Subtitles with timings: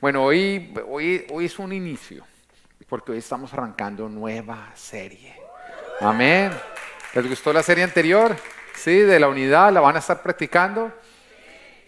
[0.00, 2.24] Bueno, hoy, hoy, hoy es un inicio,
[2.88, 5.34] porque hoy estamos arrancando nueva serie.
[6.00, 6.52] Amén.
[7.12, 8.34] ¿Les gustó la serie anterior?
[8.74, 10.90] Sí, de la unidad, la van a estar practicando.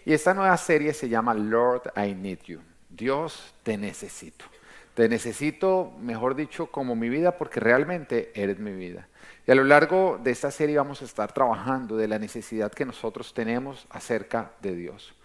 [0.05, 2.59] Y esta nueva serie se llama Lord, I Need You.
[2.87, 4.45] Dios, te necesito.
[4.93, 9.07] Te necesito, mejor dicho, como mi vida, porque realmente eres mi vida.
[9.47, 12.85] Y a lo largo de esta serie vamos a estar trabajando de la necesidad que
[12.85, 15.15] nosotros tenemos acerca de Dios.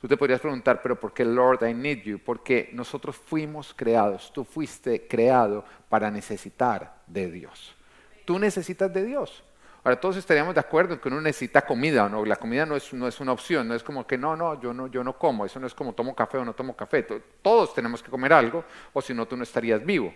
[0.00, 2.20] Tú te podrías preguntar, pero ¿por qué Lord, I need you?
[2.20, 7.74] Porque nosotros fuimos creados, tú fuiste creado para necesitar de Dios.
[8.24, 9.42] Tú necesitas de Dios.
[9.82, 12.24] Ahora todos estaríamos de acuerdo en que uno necesita comida, ¿no?
[12.24, 14.72] La comida no es, no es una opción, no es como que no, no, yo
[14.72, 17.04] no, yo no como, eso no es como tomo café o no tomo café.
[17.42, 20.12] Todos tenemos que comer algo, o si no, tú no estarías vivo.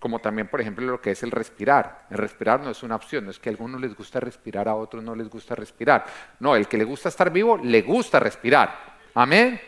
[0.00, 2.06] Como también, por ejemplo, lo que es el respirar.
[2.10, 4.74] El respirar no es una opción, no es que a algunos les gusta respirar, a
[4.74, 6.04] otros no les gusta respirar.
[6.40, 8.95] No, el que le gusta estar vivo, le gusta respirar.
[9.16, 9.58] Amén.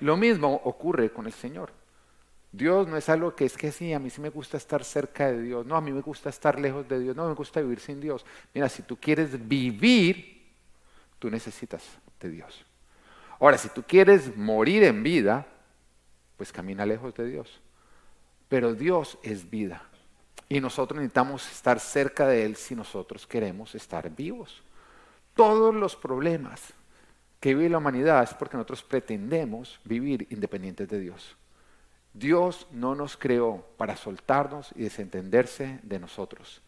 [0.00, 1.72] Lo mismo ocurre con el Señor.
[2.52, 5.28] Dios no es algo que es que sí, a mí sí me gusta estar cerca
[5.28, 7.80] de Dios, no, a mí me gusta estar lejos de Dios, no, me gusta vivir
[7.80, 8.26] sin Dios.
[8.52, 10.50] Mira, si tú quieres vivir,
[11.18, 11.82] tú necesitas
[12.20, 12.66] de Dios.
[13.38, 15.46] Ahora, si tú quieres morir en vida,
[16.36, 17.58] pues camina lejos de Dios.
[18.50, 19.82] Pero Dios es vida.
[20.46, 24.62] Y nosotros necesitamos estar cerca de Él si nosotros queremos estar vivos.
[25.34, 26.74] Todos los problemas,
[27.40, 31.36] que vive la humanidad es porque nosotros pretendemos vivir independientes de Dios.
[32.12, 36.60] Dios no nos creó para soltarnos y desentenderse de nosotros.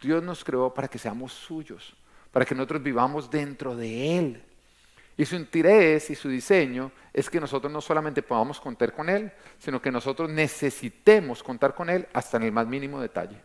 [0.00, 1.96] Dios nos creó para que seamos suyos,
[2.30, 4.44] para que nosotros vivamos dentro de Él.
[5.16, 9.32] Y su interés y su diseño es que nosotros no solamente podamos contar con Él,
[9.58, 13.36] sino que nosotros necesitemos contar con Él hasta en el más mínimo detalle.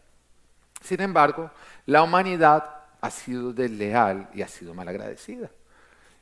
[0.81, 1.49] Sin embargo,
[1.85, 2.63] la humanidad
[3.01, 5.49] ha sido desleal y ha sido malagradecida.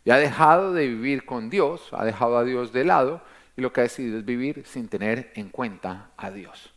[0.06, 3.22] Y ha dejado de vivir con Dios, ha dejado a Dios de lado
[3.58, 6.72] y lo que ha decidido es vivir sin tener en cuenta a Dios.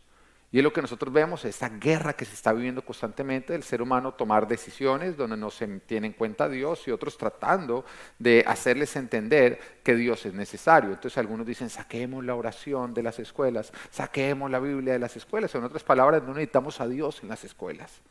[0.51, 3.83] Y es lo que nosotros vemos, esta guerra que se está viviendo constantemente del ser
[3.83, 7.85] humano tomar decisiones donde no se tiene en cuenta a Dios y otros tratando
[8.17, 10.89] de hacerles entender que Dios es necesario.
[10.89, 15.53] Entonces algunos dicen, saquemos la oración de las escuelas, saquemos la Biblia de las escuelas.
[15.53, 18.01] En otras palabras, no necesitamos a Dios en las escuelas.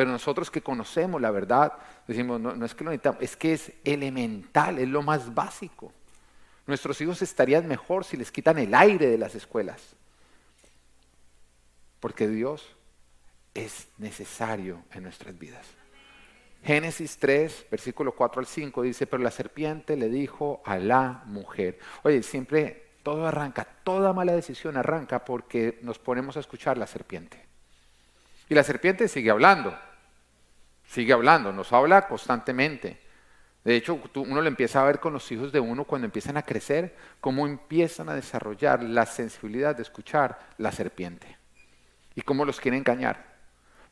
[0.00, 1.74] Pero nosotros que conocemos la verdad,
[2.06, 5.92] decimos, no, es que lo necesitamos, es que es elemental, es lo más básico.
[6.66, 9.94] Nuestros hijos estarían mejor si les quitan el aire de las escuelas.
[12.00, 12.66] Porque Dios
[13.52, 15.66] es necesario en nuestras vidas.
[16.64, 21.78] Génesis 3, versículo 4 al 5 dice, pero la serpiente le dijo a la mujer,
[22.04, 27.44] oye, siempre todo arranca, toda mala decisión arranca porque nos ponemos a escuchar la serpiente.
[28.48, 29.78] Y la serpiente sigue hablando,
[30.90, 32.98] sigue hablando, nos habla constantemente.
[33.62, 36.42] De hecho, uno lo empieza a ver con los hijos de uno cuando empiezan a
[36.42, 41.38] crecer, cómo empiezan a desarrollar la sensibilidad de escuchar la serpiente
[42.14, 43.30] y cómo los quiere engañar.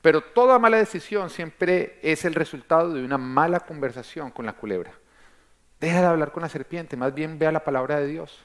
[0.02, 4.92] Pero toda mala decisión siempre es el resultado de una mala conversación con la culebra.
[5.78, 8.44] Deja de hablar con la serpiente, más bien vea la palabra de Dios.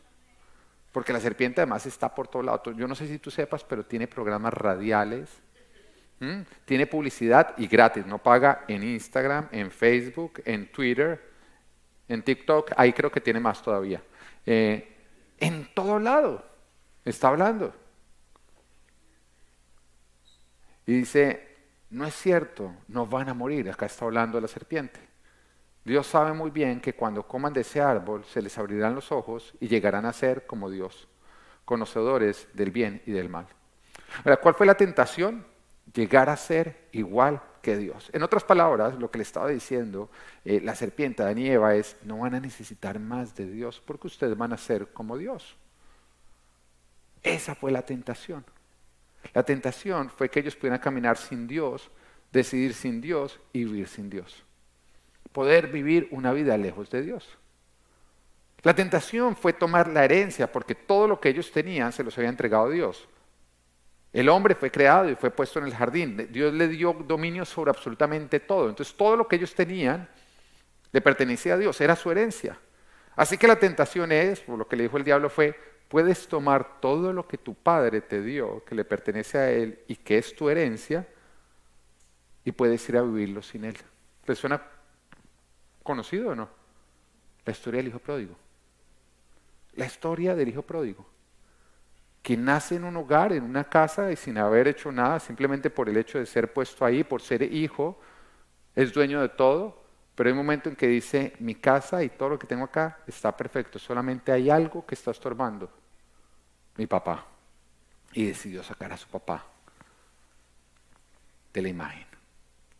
[0.91, 2.62] Porque la serpiente además está por todos lados.
[2.75, 5.41] Yo no sé si tú sepas, pero tiene programas radiales,
[6.66, 11.34] Tiene publicidad y gratis, no paga en Instagram, en Facebook, en Twitter,
[12.07, 14.01] en TikTok, ahí creo que tiene más todavía.
[14.45, 14.95] Eh,
[15.39, 16.45] en todo lado
[17.03, 17.73] está hablando.
[20.85, 21.56] Y dice,
[21.89, 25.00] no es cierto, no van a morir, acá está hablando la serpiente.
[25.85, 29.53] Dios sabe muy bien que cuando coman de ese árbol se les abrirán los ojos
[29.59, 31.07] y llegarán a ser como Dios,
[31.66, 33.47] conocedores del bien y del mal.
[34.23, 35.45] Ahora, ¿cuál fue la tentación?
[35.94, 38.09] Llegar a ser igual que Dios.
[38.14, 40.09] En otras palabras, lo que le estaba diciendo
[40.44, 44.38] eh, la serpiente a Eva es, no van a necesitar más de Dios porque ustedes
[44.38, 45.56] van a ser como Dios.
[47.24, 48.44] Esa fue la tentación.
[49.34, 51.90] La tentación fue que ellos pudieran caminar sin Dios,
[52.34, 54.44] decidir sin Dios y vivir sin Dios.
[55.32, 57.38] Poder vivir una vida lejos de Dios.
[58.62, 62.30] La tentación fue tomar la herencia porque todo lo que ellos tenían se los había
[62.30, 63.08] entregado a Dios.
[64.14, 66.28] El hombre fue creado y fue puesto en el jardín.
[66.32, 68.70] Dios le dio dominio sobre absolutamente todo.
[68.70, 70.08] Entonces todo lo que ellos tenían
[70.92, 72.60] le pertenecía a Dios, era su herencia.
[73.16, 76.80] Así que la tentación es, por lo que le dijo el diablo fue, puedes tomar
[76.80, 80.36] todo lo que tu padre te dio, que le pertenece a él y que es
[80.36, 81.08] tu herencia,
[82.46, 83.78] y puedes ir a vivirlo sin él.
[84.24, 84.62] ¿Te suena
[85.82, 86.48] conocido o no?
[87.46, 88.36] La historia del hijo pródigo.
[89.74, 91.13] La historia del hijo pródigo
[92.23, 95.90] que nace en un hogar, en una casa y sin haber hecho nada, simplemente por
[95.90, 97.99] el hecho de ser puesto ahí, por ser hijo,
[98.73, 99.84] es dueño de todo,
[100.16, 102.99] pero hay un momento en que dice, mi casa y todo lo que tengo acá
[103.05, 105.70] está perfecto, solamente hay algo que está estorbando,
[106.78, 107.28] mi papá.
[108.14, 109.43] Y decidió sacar a su papá
[111.52, 112.05] de la imagen.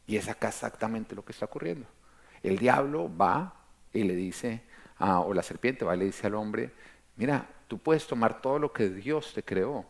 [0.07, 1.88] Y es acá exactamente lo que está ocurriendo.
[2.44, 3.54] El diablo va
[3.92, 4.62] y le dice,
[5.00, 6.72] o la serpiente va y le dice al hombre,
[7.16, 9.84] mira, tú puedes tomar todo lo que Dios te creó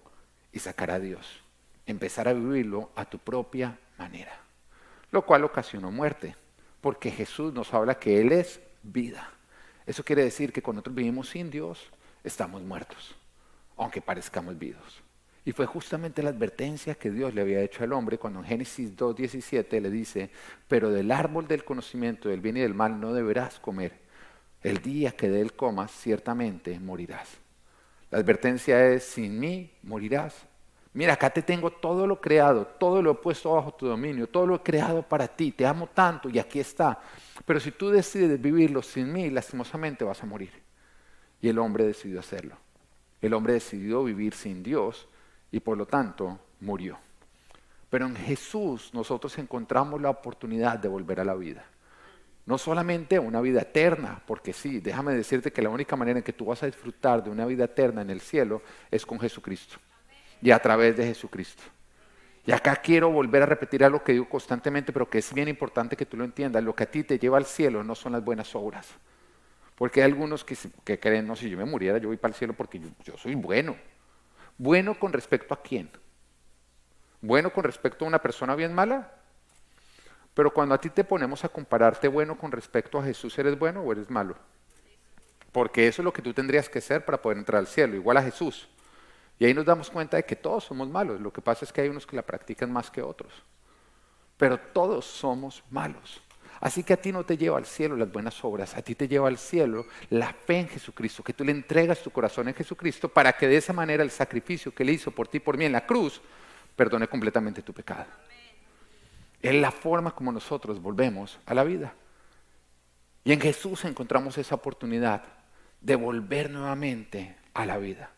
[0.54, 1.42] y sacar a Dios,
[1.86, 4.32] empezar a vivirlo a tu propia manera,
[5.12, 6.34] lo cual ocasionó muerte,
[6.80, 9.30] porque Jesús nos habla que Él es vida.
[9.86, 11.92] Eso quiere decir que cuando nosotros vivimos sin Dios,
[12.24, 13.18] estamos muertos,
[13.76, 15.04] aunque parezcamos vivos.
[15.44, 18.96] Y fue justamente la advertencia que Dios le había hecho al hombre cuando en Génesis
[18.96, 20.30] 2.17 le dice,
[20.70, 24.00] pero del árbol del conocimiento del bien y del mal no deberás comer.
[24.62, 27.43] El día que de él comas, ciertamente morirás.
[28.14, 30.46] La advertencia es, sin mí morirás.
[30.94, 34.46] Mira, acá te tengo todo lo creado, todo lo he puesto bajo tu dominio, todo
[34.46, 37.02] lo he creado para ti, te amo tanto y aquí está.
[37.44, 40.52] Pero si tú decides vivirlo sin mí, lastimosamente vas a morir.
[41.42, 42.56] Y el hombre decidió hacerlo.
[43.20, 45.08] El hombre decidió vivir sin Dios
[45.52, 47.00] y por lo tanto murió.
[47.90, 51.66] Pero en Jesús nosotros encontramos la oportunidad de volver a la vida.
[52.46, 56.34] No solamente una vida eterna, porque sí, déjame decirte que la única manera en que
[56.34, 58.62] tú vas a disfrutar de una vida eterna en el cielo
[58.92, 59.78] es con Jesucristo
[60.42, 61.64] y a través de Jesucristo.
[62.46, 65.96] Y acá quiero volver a repetir algo que digo constantemente, pero que es bien importante
[65.96, 66.62] que tú lo entiendas.
[66.62, 68.90] Lo que a ti te lleva al cielo no son las buenas obras.
[69.76, 72.54] Porque hay algunos que, creen, no, si yo me muriera, yo voy para el cielo
[72.54, 73.78] porque yo soy bueno.
[74.58, 75.90] ¿Bueno con respecto a quién?
[77.22, 79.23] ¿Bueno con respecto a una persona bien mala?
[80.34, 83.82] Pero cuando a ti te ponemos a compararte bueno con respecto a Jesús, ¿eres bueno
[83.82, 84.36] o eres malo?
[85.52, 88.18] Porque eso es lo que tú tendrías que ser para poder entrar al cielo, igual
[88.18, 88.68] a Jesús.
[89.38, 91.22] Y ahí nos damos cuenta de que todos somos malos.
[91.22, 93.32] Lo que pasa es que hay unos que la practican más que otros.
[94.38, 96.22] Pero todos somos malos.
[96.60, 99.08] Así que a ti no te lleva al cielo las buenas obras, a ti te
[99.08, 103.10] lleva al cielo la fe en Jesucristo, que tú le entregas tu corazón en Jesucristo
[103.10, 105.74] para que de esa manera el sacrificio que le hizo por ti por mí en
[105.74, 106.22] la cruz
[106.76, 108.06] perdone completamente tu pecado.
[109.44, 111.94] Es la forma como nosotros volvemos a la vida.
[113.26, 115.22] Y en Jesús encontramos esa oportunidad
[115.82, 118.10] de volver nuevamente a la vida.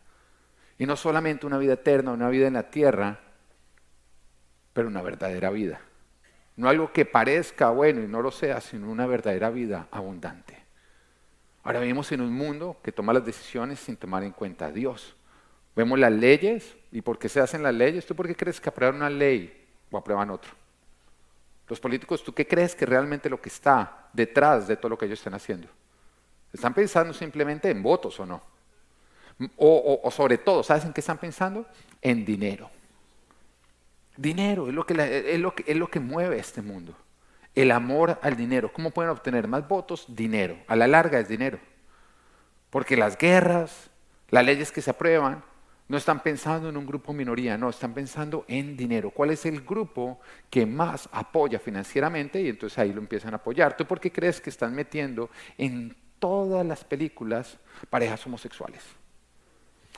[0.77, 3.19] Y no solamente una vida eterna, una vida en la tierra,
[4.71, 5.81] pero una verdadera vida.
[6.57, 10.63] No algo que parezca bueno y no lo sea, sino una verdadera vida abundante.
[11.63, 15.15] Ahora vivimos en un mundo que toma las decisiones sin tomar en cuenta a Dios.
[15.75, 18.05] Vemos las leyes y por qué se hacen las leyes.
[18.05, 20.51] ¿Tú por qué crees que aprueban una ley o aprueban otra?
[21.67, 25.05] Los políticos, ¿tú qué crees que realmente lo que está detrás de todo lo que
[25.05, 25.67] ellos están haciendo?
[26.53, 28.41] ¿Están pensando simplemente en votos o no?
[29.57, 31.65] O, sobre todo, ¿sabes en qué están pensando?
[32.01, 32.69] En dinero.
[34.15, 34.93] Dinero es lo, que
[35.33, 36.95] es, lo que, es lo que mueve este mundo.
[37.53, 38.71] El amor al dinero.
[38.71, 40.05] ¿Cómo pueden obtener más votos?
[40.07, 40.57] Dinero.
[40.67, 41.59] A la larga es dinero.
[42.69, 43.89] Porque las guerras,
[44.29, 45.43] las leyes que se aprueban,
[45.87, 49.11] no están pensando en un grupo minoría, no, están pensando en dinero.
[49.11, 52.41] ¿Cuál es el grupo que más apoya financieramente?
[52.41, 53.77] Y entonces ahí lo empiezan a apoyar.
[53.77, 57.59] ¿Tú por qué crees que están metiendo en todas las películas
[57.89, 58.83] parejas homosexuales?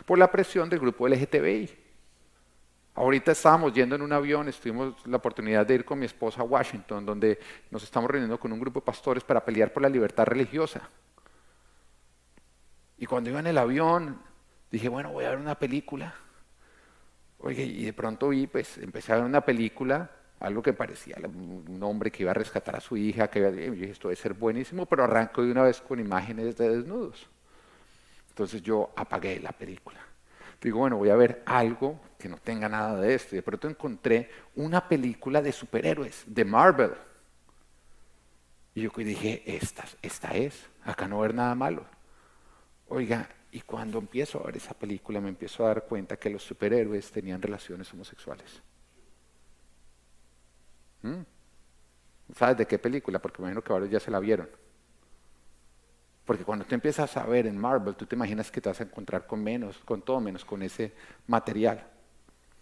[0.05, 1.87] Por la presión del grupo LGTBI.
[2.95, 6.43] Ahorita estábamos yendo en un avión, tuvimos la oportunidad de ir con mi esposa a
[6.43, 10.25] Washington, donde nos estamos reuniendo con un grupo de pastores para pelear por la libertad
[10.25, 10.89] religiosa.
[12.97, 14.19] Y cuando iba en el avión,
[14.71, 16.13] dije, bueno, voy a ver una película.
[17.39, 20.09] Oye, y de pronto vi, pues, empecé a ver una película,
[20.39, 23.91] algo que parecía un hombre que iba a rescatar a su hija, que yo dije,
[23.91, 27.27] esto debe ser buenísimo, pero arranco de una vez con imágenes de desnudos.
[28.29, 29.99] Entonces yo apagué la película.
[30.61, 33.35] Digo, bueno, voy a ver algo que no tenga nada de esto.
[33.35, 36.91] Y de pronto encontré una película de superhéroes, de Marvel.
[38.73, 41.85] Y yo dije, esta, esta es, acá no ver nada malo.
[42.89, 46.43] Oiga, y cuando empiezo a ver esa película me empiezo a dar cuenta que los
[46.43, 48.61] superhéroes tenían relaciones homosexuales.
[51.01, 51.21] ¿Mm?
[52.35, 53.19] ¿Sabes de qué película?
[53.19, 54.49] Porque me imagino que ahora ya se la vieron.
[56.25, 58.83] Porque cuando tú empiezas a ver en Marvel, tú te imaginas que te vas a
[58.83, 60.91] encontrar con menos, con todo menos con ese
[61.25, 61.87] material.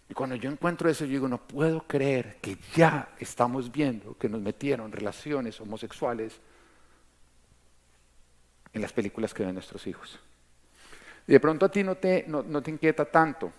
[0.08, 4.28] Y cuando yo encuentro eso, yo digo, no puedo creer que ya estamos viendo que
[4.28, 6.40] nos metieron relaciones homosexuales
[8.76, 10.20] en las películas que ven nuestros hijos.
[11.26, 13.50] Y de pronto a ti no te, no, te inquieta tanto,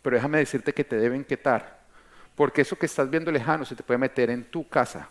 [0.00, 1.82] pero déjame decirte que te debe inquietar,
[2.34, 5.10] porque eso que estás viendo lejano se te puede meter en tu casa.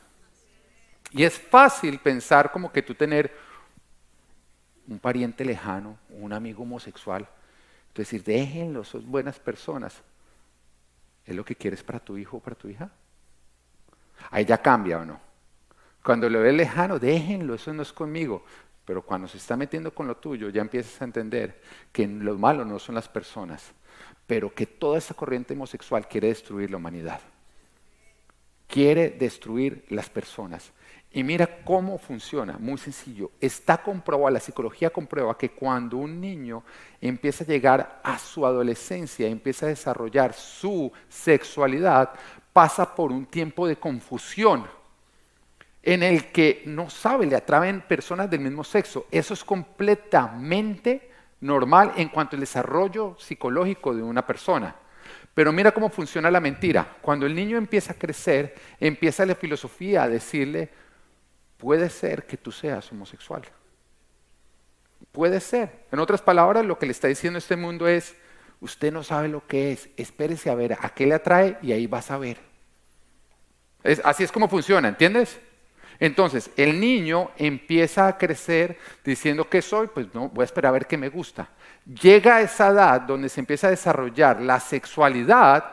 [1.11, 3.31] Y es fácil pensar como que tú tener
[4.87, 7.27] un pariente lejano, un amigo homosexual,
[7.93, 10.01] decir, déjenlo, son buenas personas.
[11.23, 12.89] ¿Es lo que quieres para tu hijo o para tu hija?
[14.31, 15.19] Ahí ya cambia o no.
[16.03, 18.43] Cuando lo ves lejano, déjenlo, eso no es conmigo.
[18.85, 21.61] Pero cuando se está metiendo con lo tuyo, ya empiezas a entender
[21.91, 23.71] que lo malo no son las personas,
[24.25, 27.21] pero que toda esa corriente homosexual quiere destruir la humanidad.
[28.67, 30.71] Quiere destruir las personas.
[31.13, 33.31] Y mira cómo funciona, muy sencillo.
[33.41, 36.63] Está comprobado, la psicología comprueba que cuando un niño
[37.01, 42.11] empieza a llegar a su adolescencia, empieza a desarrollar su sexualidad,
[42.53, 44.65] pasa por un tiempo de confusión
[45.83, 49.07] en el que no sabe, le atraen personas del mismo sexo.
[49.09, 51.09] Eso es completamente
[51.41, 54.75] normal en cuanto al desarrollo psicológico de una persona.
[55.33, 56.97] Pero mira cómo funciona la mentira.
[57.01, 60.69] Cuando el niño empieza a crecer, empieza la filosofía a decirle,
[61.57, 63.41] puede ser que tú seas homosexual.
[65.11, 65.85] Puede ser.
[65.91, 68.15] En otras palabras, lo que le está diciendo este mundo es,
[68.59, 71.87] usted no sabe lo que es, espérese a ver a qué le atrae y ahí
[71.87, 72.37] vas a ver.
[74.03, 75.39] así es como funciona, ¿entiendes?
[76.01, 80.73] Entonces, el niño empieza a crecer diciendo que soy, pues no, voy a esperar a
[80.73, 81.47] ver qué me gusta.
[81.85, 85.63] Llega a esa edad donde se empieza a desarrollar la sexualidad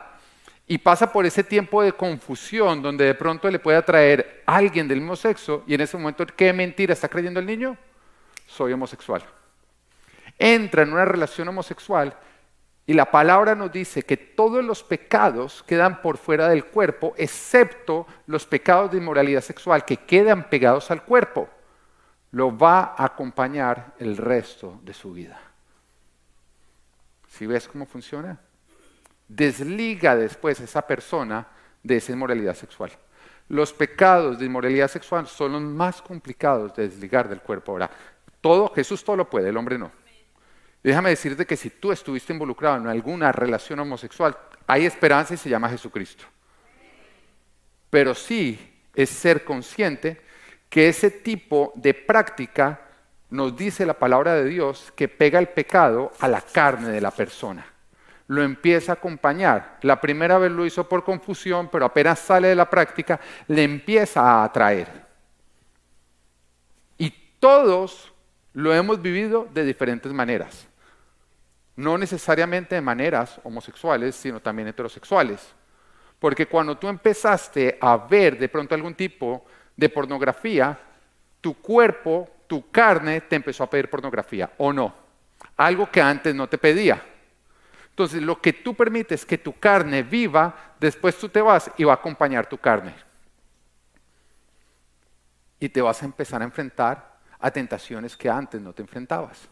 [0.67, 4.87] y pasa por ese tiempo de confusión donde de pronto le puede atraer a alguien
[4.87, 7.75] del mismo sexo y en ese momento, ¿qué mentira está creyendo el niño?
[8.45, 9.23] Soy homosexual.
[10.37, 12.15] Entra en una relación homosexual
[12.89, 18.07] y la palabra nos dice que todos los pecados quedan por fuera del cuerpo, excepto
[18.25, 21.47] los pecados de inmoralidad sexual que quedan pegados al cuerpo.
[22.31, 25.39] Lo va a acompañar el resto de su vida.
[27.27, 28.39] ¿Sí ves cómo funciona?
[29.27, 31.45] desliga después esa persona
[31.83, 32.91] de esa inmoralidad sexual.
[33.49, 37.73] Los pecados de inmoralidad sexual son los más complicados de desligar del cuerpo.
[37.73, 37.91] Ahora,
[38.41, 39.91] todo, Jesús todo lo puede, el hombre no.
[40.83, 45.49] Déjame decirte que si tú estuviste involucrado en alguna relación homosexual, hay esperanza y se
[45.49, 46.25] llama Jesucristo.
[47.89, 48.57] Pero sí
[48.93, 50.21] es ser consciente
[50.69, 52.81] que ese tipo de práctica
[53.29, 57.11] nos dice la palabra de Dios que pega el pecado a la carne de la
[57.11, 57.65] persona
[58.29, 59.79] lo empieza a acompañar.
[59.81, 64.21] La primera vez lo hizo por confusión, pero apenas sale de la práctica, le empieza
[64.21, 64.87] a atraer.
[66.99, 67.09] Y
[67.39, 68.13] todos
[68.53, 70.68] lo hemos vivido de diferentes maneras.
[71.79, 75.55] No necesariamente de maneras homosexuales, sino también heterosexuales.
[76.19, 79.45] Porque cuando tú empezaste a ver de pronto algún tipo
[79.77, 80.77] de pornografía,
[81.39, 84.93] tu cuerpo, tu carne te empezó a pedir pornografía, ¿o no?
[85.55, 87.01] Algo que antes no te pedía.
[87.91, 91.93] Entonces, lo que tú permites que tu carne viva, después tú te vas y va
[91.93, 92.93] a acompañar tu carne.
[95.61, 99.47] Y te vas a empezar a enfrentar a tentaciones que antes no te enfrentabas.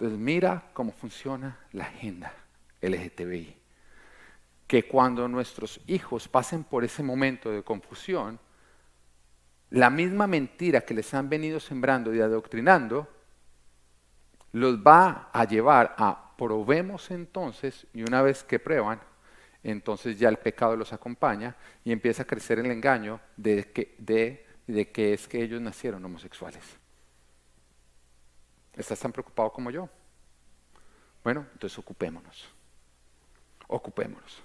[0.00, 2.32] Entonces, mira cómo funciona la agenda
[2.80, 3.54] LGTBI.
[4.66, 8.40] Que cuando nuestros hijos pasen por ese momento de confusión,
[9.68, 13.08] la misma mentira que les han venido sembrando y adoctrinando,
[14.52, 19.02] los va a llevar a probemos entonces, y una vez que prueban,
[19.62, 21.54] entonces ya el pecado los acompaña
[21.84, 26.79] y empieza a crecer el engaño de que, de que es que ellos nacieron homosexuales.
[28.80, 29.88] ¿Estás tan preocupado como yo?
[31.22, 32.48] Bueno, entonces ocupémonos.
[33.66, 34.42] Ocupémonos.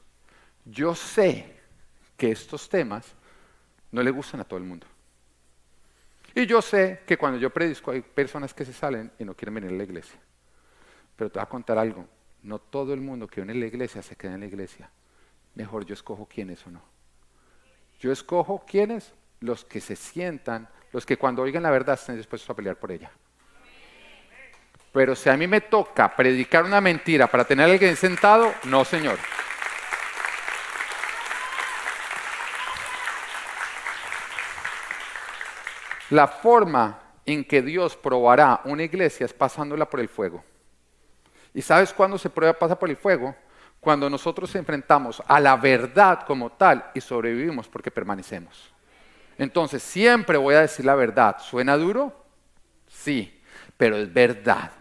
[0.65, 1.57] Yo sé
[2.17, 3.13] que estos temas
[3.91, 4.85] no le gustan a todo el mundo.
[6.33, 9.55] Y yo sé que cuando yo predisco hay personas que se salen y no quieren
[9.55, 10.19] venir a la iglesia.
[11.15, 12.05] Pero te voy a contar algo.
[12.43, 14.91] No todo el mundo que viene en la iglesia se queda en la iglesia.
[15.53, 16.81] Mejor yo escojo quiénes o no.
[17.99, 22.49] Yo escojo quiénes, los que se sientan, los que cuando oigan la verdad estén dispuestos
[22.49, 23.11] a pelear por ella.
[24.95, 28.85] Pero si a mí me toca predicar una mentira para tener a alguien sentado, no,
[28.85, 29.19] Señor.
[36.11, 40.41] La forma en que Dios probará una iglesia es pasándola por el fuego.
[41.53, 43.35] ¿Y sabes cuándo se prueba, pasa por el fuego?
[43.81, 48.73] Cuando nosotros enfrentamos a la verdad como tal y sobrevivimos porque permanecemos.
[49.37, 51.35] Entonces, siempre voy a decir la verdad.
[51.39, 52.15] ¿Suena duro?
[52.87, 53.43] Sí,
[53.75, 54.71] pero es verdad.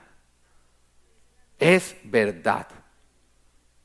[1.59, 2.67] Es verdad.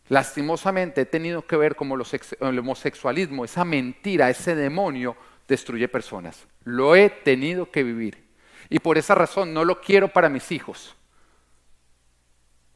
[0.09, 5.15] Lastimosamente he tenido que ver cómo el homosexualismo, esa mentira, ese demonio,
[5.47, 6.47] destruye personas.
[6.63, 8.27] Lo he tenido que vivir.
[8.69, 10.95] Y por esa razón no lo quiero para mis hijos.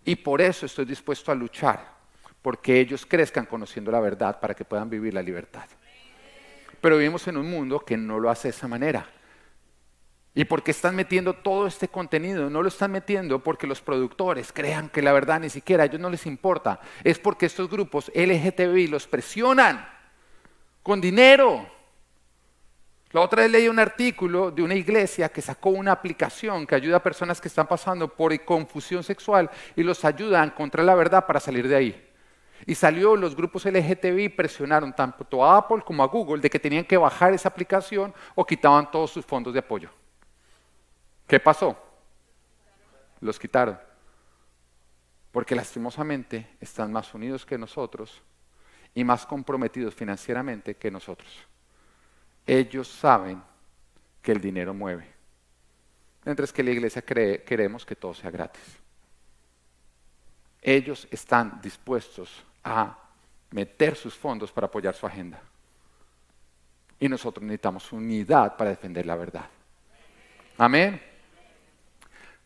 [0.05, 1.93] Y por eso estoy dispuesto a luchar,
[2.41, 5.65] porque ellos crezcan conociendo la verdad para que puedan vivir la libertad.
[6.81, 9.07] Pero vivimos en un mundo que no lo hace de esa manera.
[10.35, 12.49] ¿Y por qué están metiendo todo este contenido?
[12.49, 16.01] No lo están metiendo porque los productores crean que la verdad ni siquiera a ellos
[16.01, 16.79] no les importa.
[17.03, 19.87] Es porque estos grupos LGTBI los presionan
[20.81, 21.67] con dinero.
[23.11, 26.97] La otra vez leí un artículo de una iglesia que sacó una aplicación que ayuda
[26.97, 31.27] a personas que están pasando por confusión sexual y los ayuda a encontrar la verdad
[31.27, 32.09] para salir de ahí.
[32.65, 36.85] Y salió, los grupos LGTBI presionaron tanto a Apple como a Google de que tenían
[36.85, 39.91] que bajar esa aplicación o quitaban todos sus fondos de apoyo.
[41.27, 41.77] ¿Qué pasó?
[43.21, 43.79] Los quitaron.
[45.31, 48.21] Porque lastimosamente están más unidos que nosotros
[48.93, 51.29] y más comprometidos financieramente que nosotros.
[52.45, 53.41] Ellos saben
[54.21, 55.11] que el dinero mueve.
[56.25, 58.63] Mientras que la iglesia cree, queremos que todo sea gratis.
[60.61, 62.97] Ellos están dispuestos a
[63.51, 65.41] meter sus fondos para apoyar su agenda.
[66.99, 69.49] Y nosotros necesitamos unidad para defender la verdad.
[70.57, 71.12] Amén.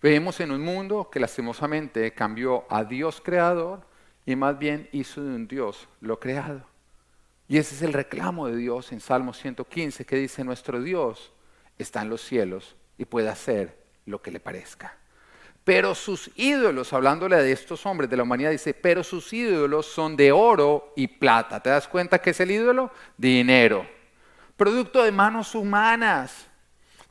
[0.08, 3.82] Vivimos en un mundo que lastimosamente cambió a Dios creador
[4.26, 6.62] y más bien hizo de un Dios lo creado.
[7.50, 11.34] Y ese es el reclamo de Dios en Salmo 115 que dice, nuestro Dios
[11.78, 14.96] está en los cielos y puede hacer lo que le parezca.
[15.66, 20.16] Pero sus ídolos, hablándole de estos hombres de la humanidad, dice, pero sus ídolos son
[20.16, 21.60] de oro y plata.
[21.60, 22.92] ¿Te das cuenta qué es el ídolo?
[23.18, 23.86] Dinero.
[24.56, 26.48] Producto de manos humanas.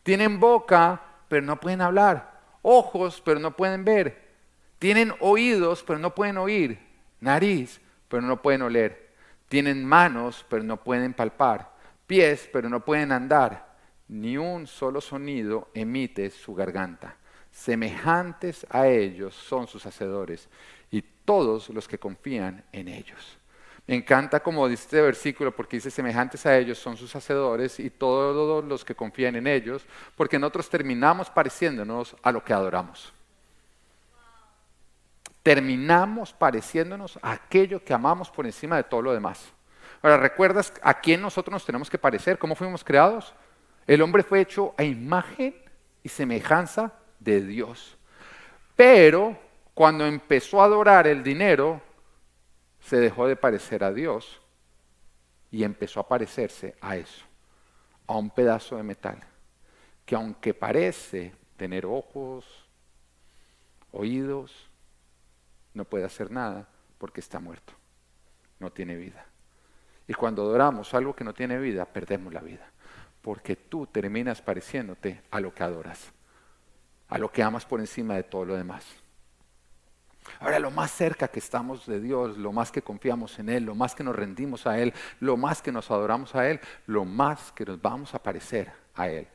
[0.03, 0.99] Tienen boca,
[1.29, 2.36] pero no pueden hablar.
[2.69, 4.27] Ojos, pero no pueden ver.
[4.79, 6.79] Tienen oídos, pero no pueden oír.
[7.21, 9.11] Nariz, pero no pueden oler.
[9.49, 11.73] Tienen manos, pero no pueden palpar.
[12.07, 13.77] Pies, pero no pueden andar.
[14.09, 17.17] Ni un solo sonido emite su garganta
[17.57, 20.49] semejantes a ellos son sus hacedores
[20.91, 23.39] y todos los que confían en ellos.
[23.89, 28.65] Encanta como dice este versículo porque dice semejantes a ellos son sus hacedores y todos
[28.65, 33.13] los que confían en ellos, porque nosotros terminamos pareciéndonos a lo que adoramos.
[35.45, 39.53] Terminamos pareciéndonos a aquello que amamos por encima de todo lo demás.
[40.03, 42.39] Ahora, ¿recuerdas a quién nosotros nos tenemos que parecer?
[42.39, 43.33] ¿Cómo fuimos creados?
[43.87, 45.55] El hombre fue hecho a imagen
[46.03, 47.97] y semejanza de Dios.
[48.75, 49.39] Pero
[49.75, 51.81] cuando empezó a adorar el dinero,
[52.87, 54.41] se dejó de parecer a Dios
[55.51, 57.25] y empezó a parecerse a eso,
[58.07, 59.19] a un pedazo de metal,
[60.05, 62.45] que aunque parece tener ojos,
[63.93, 64.71] oídos,
[65.75, 67.73] no puede hacer nada porque está muerto,
[68.59, 69.27] no tiene vida.
[70.09, 72.71] Y cuando adoramos algo que no tiene vida, perdemos la vida,
[73.21, 76.13] porque tú terminas pareciéndote a lo que adoras
[77.09, 78.85] a lo que amas por encima de todo lo demás.
[80.41, 83.75] Ahora, lo más cerca que estamos de Dios, lo más que confiamos en Él, lo
[83.75, 87.53] más que nos rendimos a Él, lo más que nos adoramos a Él, lo más
[87.53, 89.27] que nos vamos a parecer a Él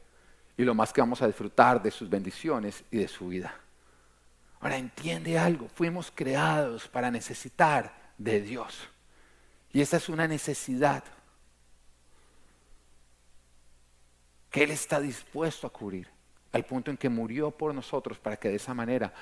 [0.58, 3.54] y lo más que vamos a disfrutar de sus bendiciones y de su vida.
[4.60, 8.88] Ahora, entiende algo, fuimos creados para necesitar de Dios.
[9.74, 11.04] Y esa es una necesidad
[14.52, 16.08] que Él está dispuesto a cubrir
[16.52, 19.14] al punto en que murió por nosotros para que de esa manera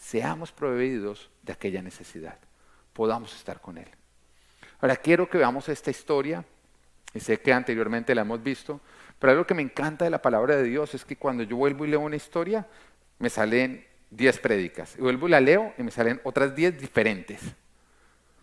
[0.00, 2.38] seamos proveídos de aquella necesidad,
[2.92, 3.88] podamos estar con Él.
[4.80, 6.44] Ahora quiero que veamos esta historia,
[7.12, 8.80] y sé que anteriormente la hemos visto,
[9.18, 11.84] pero algo que me encanta de la palabra de Dios es que cuando yo vuelvo
[11.84, 12.66] y leo una historia,
[13.18, 17.40] me salen 10 prédicas, y vuelvo y la leo y me salen otras 10 diferentes,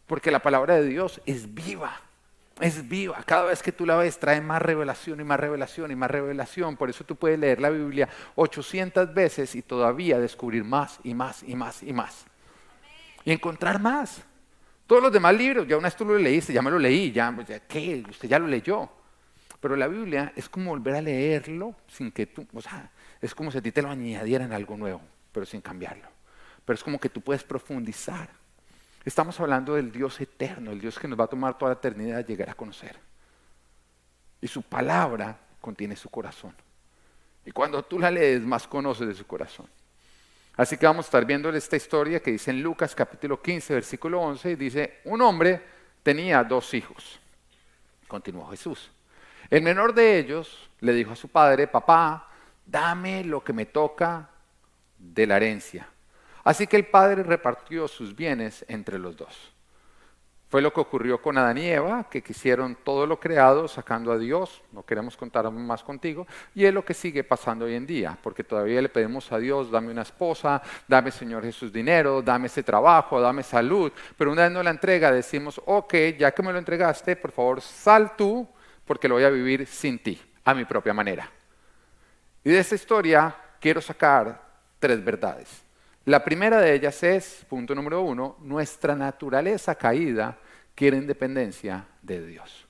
[0.08, 2.02] porque la palabra de Dios es viva
[2.62, 3.22] es viva.
[3.26, 6.78] Cada vez que tú la ves trae más revelación y más revelación y más revelación.
[6.78, 11.44] Por eso tú puedes leer la Biblia 800 veces y todavía descubrir más y más
[11.44, 12.26] y más y más.
[13.26, 14.24] Y encontrar más.
[14.88, 17.34] Todos los demás libros, ya una vez tú lo leíste, ya me lo leí, ya,
[17.68, 18.04] ¿qué?
[18.10, 18.90] Usted ya lo leyó.
[19.60, 23.52] Pero la Biblia es como volver a leerlo sin que tú, o sea, es como
[23.52, 26.08] si a ti te lo añadieran algo nuevo, pero sin cambiarlo.
[26.66, 28.41] Pero es como que tú puedes profundizar.
[29.04, 32.20] Estamos hablando del Dios eterno, el Dios que nos va a tomar toda la eternidad
[32.20, 32.98] a llegar a conocer.
[34.40, 36.56] Y su palabra contiene su corazón.
[37.46, 39.68] Y cuando tú la lees, más conoces de su corazón.
[40.56, 44.22] Así que vamos a estar viendo esta historia que dice en Lucas capítulo 15, versículo
[44.22, 45.62] 11, y dice, un hombre
[46.04, 47.20] tenía dos hijos.
[48.08, 48.92] Continuó Jesús.
[49.50, 52.28] El menor de ellos le dijo a su padre, papá,
[52.66, 54.30] dame lo que me toca
[54.98, 55.88] de la herencia.
[56.44, 59.52] Así que el padre repartió sus bienes entre los dos.
[60.52, 64.18] Fue lo que ocurrió con Adán y Eva, que quisieron todo lo creado sacando a
[64.18, 68.18] Dios, no queremos contar más contigo, y es lo que sigue pasando hoy en día,
[68.22, 72.64] porque todavía le pedimos a Dios, dame una esposa, dame Señor Jesús dinero, dame ese
[72.64, 76.60] trabajo, dame salud, pero una vez no la entrega decimos, ok, ya que me lo
[76.60, 78.46] entregaste, por favor sal tú,
[78.84, 81.32] porque lo voy a vivir sin ti, a mi propia manera.
[82.44, 84.42] Y de esta historia quiero sacar
[84.80, 85.64] tres verdades.
[86.06, 90.36] La primera de ellas es, punto número uno, nuestra naturaleza caída
[90.74, 92.68] quiere independencia de Dios.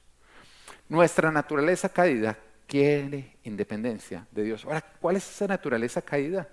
[0.89, 4.65] Nuestra naturaleza caída quiere independencia de Dios.
[4.65, 6.49] Ahora, ¿cuál es esa naturaleza caída?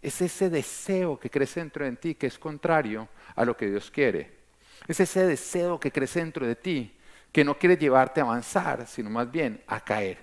[0.00, 3.90] Es ese deseo que crece dentro de ti que es contrario a lo que Dios
[3.90, 4.38] quiere.
[4.86, 6.96] Es ese deseo que crece dentro de ti
[7.32, 10.18] que no quiere llevarte a avanzar, sino más bien a caer.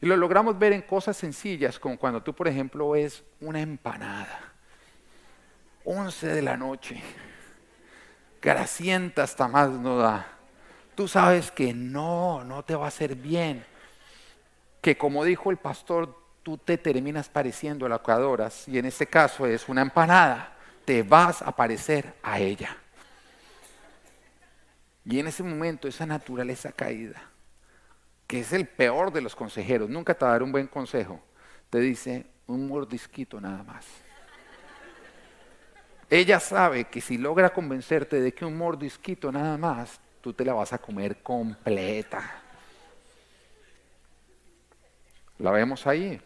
[0.00, 4.55] Y lo logramos ver en cosas sencillas, como cuando tú, por ejemplo, ves una empanada.
[5.86, 7.00] 11 de la noche.
[8.42, 10.26] Grasienta hasta más no da.
[10.96, 13.64] Tú sabes que no, no te va a hacer bien.
[14.80, 19.06] Que como dijo el pastor, tú te terminas pareciendo a la que y en este
[19.06, 22.76] caso es una empanada, te vas a parecer a ella.
[25.04, 27.22] Y en ese momento esa naturaleza caída,
[28.26, 31.20] que es el peor de los consejeros, nunca te va a dar un buen consejo,
[31.70, 34.05] te dice un mordisquito nada más.
[36.08, 40.54] Ella sabe que si logra convencerte de que un mordisquito nada más, tú te la
[40.54, 42.42] vas a comer completa.
[45.38, 46.20] La vemos ahí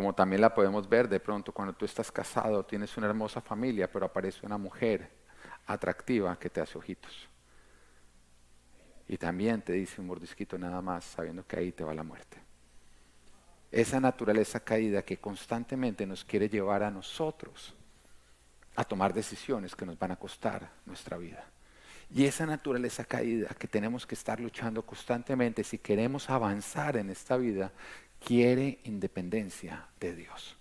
[0.00, 3.90] como también la podemos ver de pronto cuando tú estás casado, tienes una hermosa familia,
[3.90, 5.10] pero aparece una mujer
[5.66, 7.28] atractiva que te hace ojitos.
[9.08, 12.38] Y también te dice un mordisquito nada más, sabiendo que ahí te va la muerte.
[13.70, 17.74] Esa naturaleza caída que constantemente nos quiere llevar a nosotros
[18.76, 21.44] a tomar decisiones que nos van a costar nuestra vida.
[22.12, 27.36] Y esa naturaleza caída que tenemos que estar luchando constantemente si queremos avanzar en esta
[27.36, 27.72] vida,
[28.24, 30.56] quiere independencia de Dios.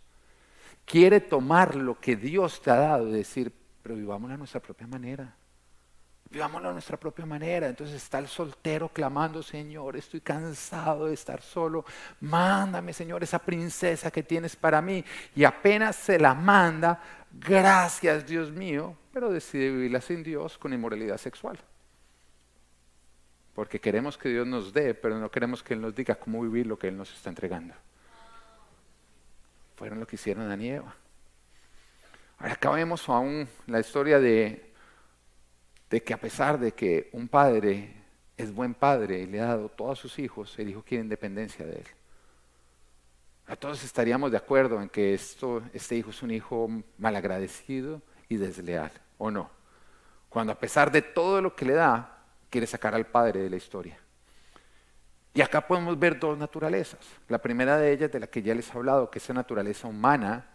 [0.85, 5.35] Quiere tomar lo que Dios te ha dado y decir, pero a nuestra propia manera.
[6.29, 7.67] Vivámoslo a nuestra propia manera.
[7.67, 11.85] Entonces está el soltero clamando, Señor, estoy cansado de estar solo.
[12.21, 15.03] Mándame, Señor, esa princesa que tienes para mí.
[15.35, 21.17] Y apenas se la manda, gracias Dios mío, pero decide vivirla sin Dios con inmoralidad
[21.17, 21.59] sexual
[23.59, 26.65] porque queremos que Dios nos dé, pero no queremos que Él nos diga cómo vivir
[26.65, 27.73] lo que Él nos está entregando.
[29.75, 30.95] Fueron lo que hicieron Adán y Eva.
[32.37, 34.68] Ahora acá aún la historia de,
[35.89, 37.95] de que a pesar de que un padre
[38.37, 41.65] es buen padre y le ha dado todos a sus hijos, el hijo quiere independencia
[41.65, 41.87] de él.
[43.47, 48.37] A todos estaríamos de acuerdo en que esto, este hijo es un hijo malagradecido y
[48.37, 49.49] desleal, ¿o no?
[50.29, 53.55] Cuando a pesar de todo lo que le da, quiere sacar al padre de la
[53.55, 53.97] historia.
[55.33, 56.99] Y acá podemos ver dos naturalezas.
[57.27, 59.87] La primera de ellas, de la que ya les he hablado, que es la naturaleza
[59.87, 60.47] humana,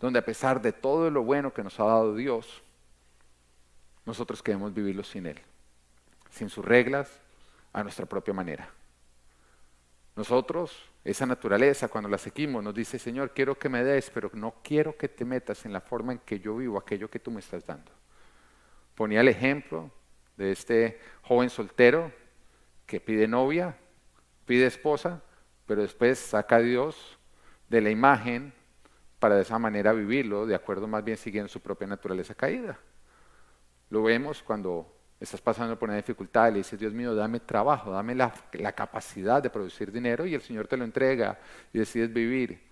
[0.00, 2.62] donde a pesar de todo lo bueno que nos ha dado Dios,
[4.06, 5.40] nosotros queremos vivirlo sin Él,
[6.30, 7.20] sin sus reglas,
[7.72, 8.70] a nuestra propia manera.
[10.14, 10.72] Nosotros,
[11.04, 14.96] esa naturaleza, cuando la seguimos, nos dice, Señor, quiero que me des, pero no quiero
[14.96, 17.66] que te metas en la forma en que yo vivo aquello que tú me estás
[17.66, 17.92] dando.
[18.94, 19.90] Ponía el ejemplo
[20.38, 22.10] de este joven soltero
[22.86, 23.76] que pide novia,
[24.46, 25.22] pide esposa,
[25.66, 27.18] pero después saca a Dios
[27.68, 28.54] de la imagen
[29.18, 32.78] para de esa manera vivirlo, de acuerdo más bien siguiendo su propia naturaleza caída.
[33.90, 37.90] Lo vemos cuando estás pasando por una dificultad y le dices, Dios mío, dame trabajo,
[37.90, 41.38] dame la, la capacidad de producir dinero y el Señor te lo entrega
[41.72, 42.66] y decides vivir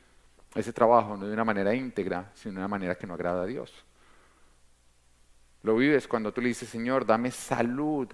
[0.55, 3.46] ese trabajo no de una manera íntegra, sino de una manera que no agrada a
[3.46, 3.72] Dios.
[5.62, 8.09] Lo vives cuando tú le dices, Señor, dame salud,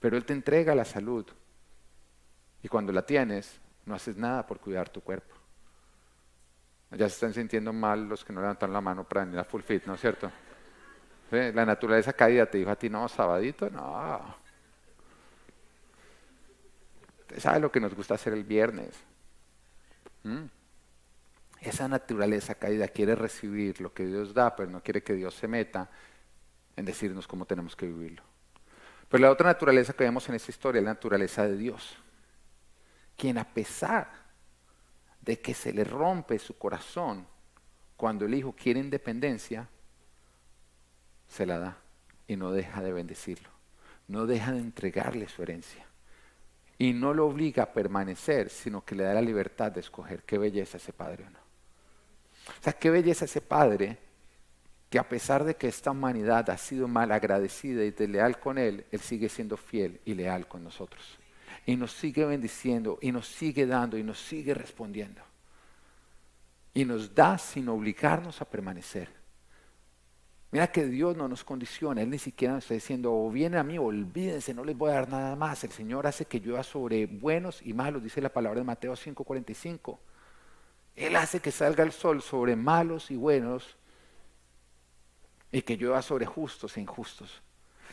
[0.00, 1.26] pero Él te entrega la salud.
[2.62, 5.34] Y cuando la tienes, no haces nada por cuidar tu cuerpo.
[6.90, 9.62] Ya se están sintiendo mal los que no levantan la mano para venir a full
[9.62, 10.30] fit, ¿no es cierto?
[11.52, 14.36] La naturaleza caída te dijo a ti, no, sabadito, no.
[17.22, 18.94] Usted sabe lo que nos gusta hacer el viernes.
[20.22, 20.44] ¿Mm?
[21.60, 25.48] Esa naturaleza caída quiere recibir lo que Dios da, pero no quiere que Dios se
[25.48, 25.90] meta
[26.76, 28.22] en decirnos cómo tenemos que vivirlo.
[29.08, 31.96] Pero la otra naturaleza que vemos en esta historia es la naturaleza de Dios,
[33.16, 34.10] quien a pesar
[35.20, 37.26] de que se le rompe su corazón
[37.96, 39.68] cuando el hijo quiere independencia,
[41.28, 41.78] se la da
[42.26, 43.50] y no deja de bendecirlo,
[44.08, 45.86] no deja de entregarle su herencia
[46.78, 50.38] y no lo obliga a permanecer, sino que le da la libertad de escoger qué
[50.38, 51.38] belleza ese padre o no.
[52.48, 53.98] O sea, qué belleza ese padre
[54.90, 58.84] que a pesar de que esta humanidad ha sido mal agradecida y desleal con Él,
[58.90, 61.18] Él sigue siendo fiel y leal con nosotros.
[61.66, 65.22] Y nos sigue bendiciendo y nos sigue dando y nos sigue respondiendo.
[66.74, 69.08] Y nos da sin obligarnos a permanecer.
[70.54, 73.64] Mira que Dios no nos condiciona, Él ni siquiera nos está diciendo, o vienen a
[73.64, 75.64] mí, olvídense, no les voy a dar nada más.
[75.64, 79.98] El Señor hace que llueva sobre buenos y malos, dice la palabra de Mateo 5:45.
[80.94, 83.76] Él hace que salga el sol sobre malos y buenos
[85.50, 87.42] y que llueva sobre justos e injustos.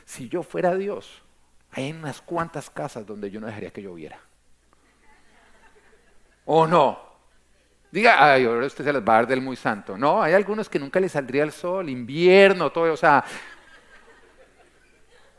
[0.06, 1.24] Si yo fuera Dios,
[1.72, 4.20] hay unas cuantas casas donde yo no dejaría que lloviera.
[6.46, 7.11] ¿O no?
[7.92, 9.98] Diga, ay, ahora usted se las va a dar del muy santo.
[9.98, 13.24] No, hay algunos que nunca les saldría el sol, invierno, todo, o sea,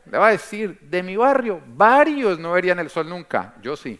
[0.05, 3.99] le va a decir, de mi barrio, varios no verían el sol nunca, yo sí.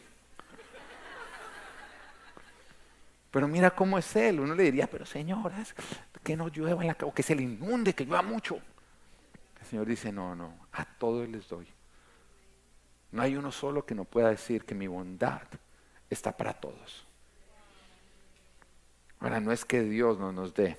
[3.31, 5.73] Pero mira cómo es él, uno le diría, pero señoras,
[6.21, 8.59] que no llueva en la o que se le inunde, que llueva mucho.
[9.59, 11.67] El Señor dice, no, no, a todos les doy.
[13.11, 15.41] No hay uno solo que no pueda decir que mi bondad
[16.09, 17.07] está para todos.
[19.23, 20.77] Ahora, no es que Dios no nos dé,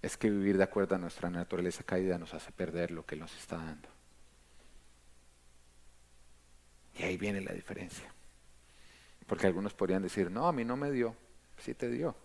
[0.00, 3.36] es que vivir de acuerdo a nuestra naturaleza caída nos hace perder lo que nos
[3.36, 3.86] está dando.
[6.98, 8.10] Y ahí viene la diferencia.
[9.26, 11.14] Porque algunos podrían decir, no, a mí no me dio,
[11.58, 12.16] sí te dio.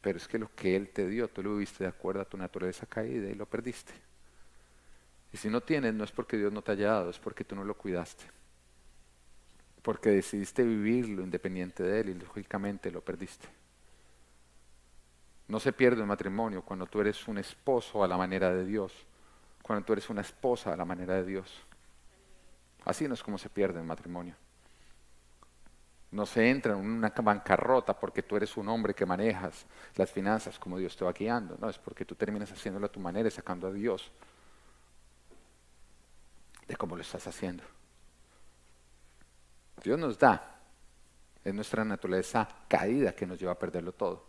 [0.00, 2.38] Pero es que lo que Él te dio, tú lo viviste de acuerdo a tu
[2.38, 3.92] naturaleza caída y lo perdiste.
[5.30, 7.54] Y si no tienes, no es porque Dios no te haya dado, es porque tú
[7.54, 8.35] no lo cuidaste.
[9.86, 13.46] Porque decidiste vivirlo independiente de Él y lógicamente lo perdiste.
[15.46, 18.92] No se pierde un matrimonio cuando tú eres un esposo a la manera de Dios,
[19.62, 21.62] cuando tú eres una esposa a la manera de Dios.
[22.84, 24.34] Así no es como se pierde un matrimonio.
[26.10, 30.58] No se entra en una bancarrota porque tú eres un hombre que manejas las finanzas
[30.58, 31.56] como Dios te va guiando.
[31.60, 34.10] No, es porque tú terminas haciéndolo a tu manera y sacando a Dios
[36.66, 37.62] de cómo lo estás haciendo.
[39.86, 40.58] Dios nos da.
[41.44, 44.26] Es nuestra naturaleza caída que nos lleva a perderlo todo.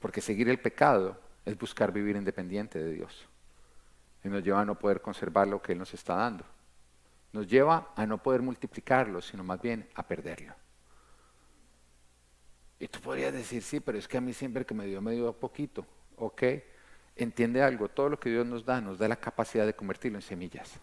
[0.00, 3.28] Porque seguir el pecado es buscar vivir independiente de Dios.
[4.24, 6.44] Y nos lleva a no poder conservar lo que Él nos está dando.
[7.32, 10.56] Nos lleva a no poder multiplicarlo, sino más bien a perderlo.
[12.80, 15.12] Y tú podrías decir, sí, pero es que a mí siempre que me dio, me
[15.12, 15.86] dio poquito.
[16.16, 16.42] Ok,
[17.14, 20.22] entiende algo, todo lo que Dios nos da, nos da la capacidad de convertirlo en
[20.22, 20.80] semillas.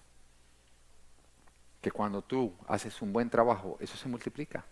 [1.82, 4.63] Que cuando tú haces un buen trabajo, eso se multiplica.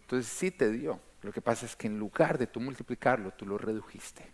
[0.00, 3.46] Entonces sí te dio, lo que pasa es que en lugar de tú multiplicarlo, tú
[3.46, 4.24] lo redujiste.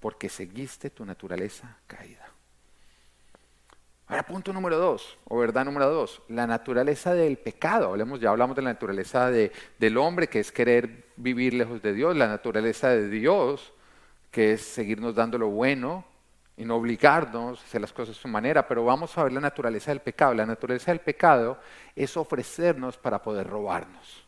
[0.00, 2.28] Porque seguiste tu naturaleza caída.
[4.06, 7.88] Ahora, punto número dos, o verdad número dos, la naturaleza del pecado.
[7.88, 12.14] Hablemos, ya hablamos de la naturaleza del hombre, que es querer vivir lejos de Dios,
[12.14, 13.72] la naturaleza de Dios,
[14.30, 16.04] que es seguirnos dando lo bueno
[16.56, 19.40] y no obligarnos a hacer las cosas de su manera, pero vamos a ver la
[19.40, 20.34] naturaleza del pecado.
[20.34, 21.58] La naturaleza del pecado
[21.96, 24.24] es ofrecernos para poder robarnos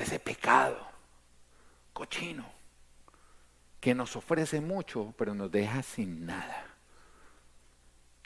[0.00, 0.78] ese pecado
[1.92, 2.46] cochino
[3.80, 6.66] que nos ofrece mucho, pero nos deja sin nada.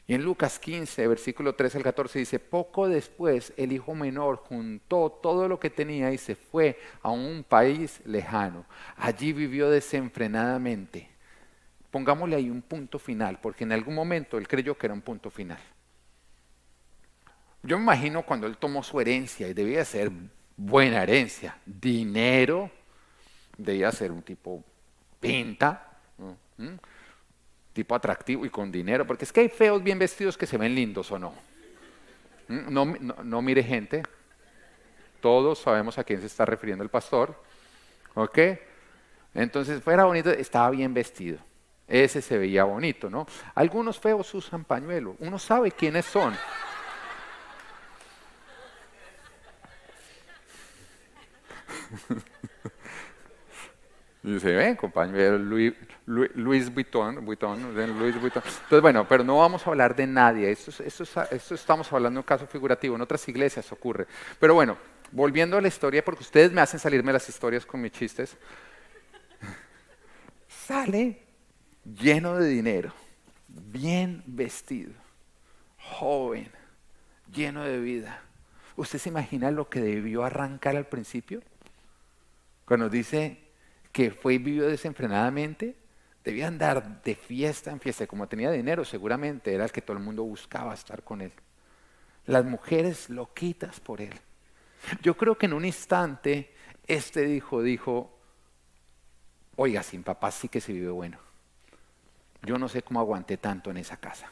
[0.07, 5.09] Y en Lucas 15, versículo 13 al 14 dice, poco después el hijo menor juntó
[5.09, 8.65] todo lo que tenía y se fue a un país lejano.
[8.97, 11.14] Allí vivió desenfrenadamente.
[11.95, 15.29] Pongámosle ahí un punto final, porque en algún momento él creyó que era un punto
[15.29, 15.57] final.
[17.63, 20.11] Yo me imagino cuando él tomó su herencia, y debía ser
[20.57, 22.69] buena herencia, dinero,
[23.57, 24.61] debía ser un tipo
[25.21, 25.87] pinta,
[26.57, 26.73] ¿Mm?
[27.71, 30.75] tipo atractivo y con dinero, porque es que hay feos bien vestidos que se ven
[30.75, 31.33] lindos o no.
[32.49, 32.73] ¿Mm?
[32.73, 32.85] No,
[33.23, 34.03] no, mire gente,
[35.21, 37.41] todos sabemos a quién se está refiriendo el pastor,
[38.15, 38.39] ¿ok?
[39.33, 41.39] Entonces fuera bonito, estaba bien vestido.
[41.87, 43.27] Ese se veía bonito, ¿no?
[43.53, 46.35] Algunos feos usan pañuelo, uno sabe quiénes son.
[54.25, 58.41] Y se ven, compañero, Luis, Vuitton, Vuitton, Luis Vuitton.
[58.43, 60.49] Entonces, bueno, pero no vamos a hablar de nadie.
[60.49, 62.95] Esto, esto, estamos hablando de un caso figurativo.
[62.95, 64.07] En otras iglesias ocurre.
[64.39, 64.77] Pero bueno,
[65.11, 68.35] volviendo a la historia, porque ustedes me hacen salirme las historias con mis chistes.
[70.47, 71.24] Sale
[71.85, 72.93] lleno de dinero,
[73.47, 74.93] bien vestido,
[75.77, 76.51] joven,
[77.31, 78.21] lleno de vida.
[78.75, 81.41] ¿Usted se imagina lo que debió arrancar al principio?
[82.65, 83.39] Cuando dice
[83.91, 85.75] que fue y vivió desenfrenadamente,
[86.23, 88.07] debía andar de fiesta en fiesta.
[88.07, 91.31] Como tenía dinero, seguramente era el que todo el mundo buscaba estar con él.
[92.25, 94.13] Las mujeres loquitas por él.
[95.01, 96.53] Yo creo que en un instante
[96.87, 98.19] este dijo, dijo,
[99.55, 101.19] oiga, sin papá sí que se vive bueno.
[102.41, 104.29] Yo no sé cómo aguanté tanto en esa casa.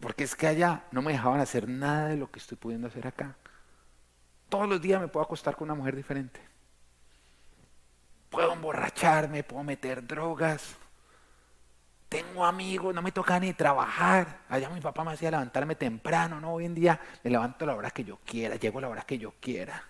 [0.00, 3.06] Porque es que allá no me dejaban hacer nada de lo que estoy pudiendo hacer
[3.06, 3.36] acá.
[4.48, 6.40] Todos los días me puedo acostar con una mujer diferente
[8.36, 10.76] puedo emborracharme, puedo meter drogas.
[12.08, 14.40] Tengo amigos, no me toca ni trabajar.
[14.50, 16.52] Allá mi papá me hacía levantarme temprano, ¿no?
[16.52, 19.02] Hoy en día me levanto a la hora que yo quiera, llego a la hora
[19.02, 19.82] que yo quiera.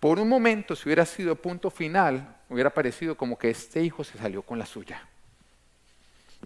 [0.00, 4.18] Por un momento, si hubiera sido punto final, hubiera parecido como que este hijo se
[4.18, 5.08] salió con la suya.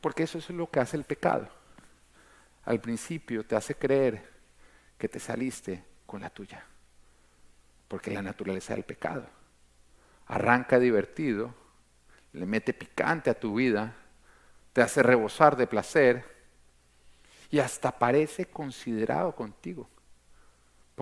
[0.01, 1.49] Porque eso es lo que hace el pecado.
[2.65, 4.31] al principio te hace creer
[4.97, 6.65] que te saliste con la tuya,
[7.89, 9.27] porque la naturaleza del pecado.
[10.27, 11.53] Arranca divertido,
[12.33, 13.97] le mete picante a tu vida,
[14.73, 16.25] te hace rebosar de placer
[17.51, 19.91] y hasta parece considerado contigo,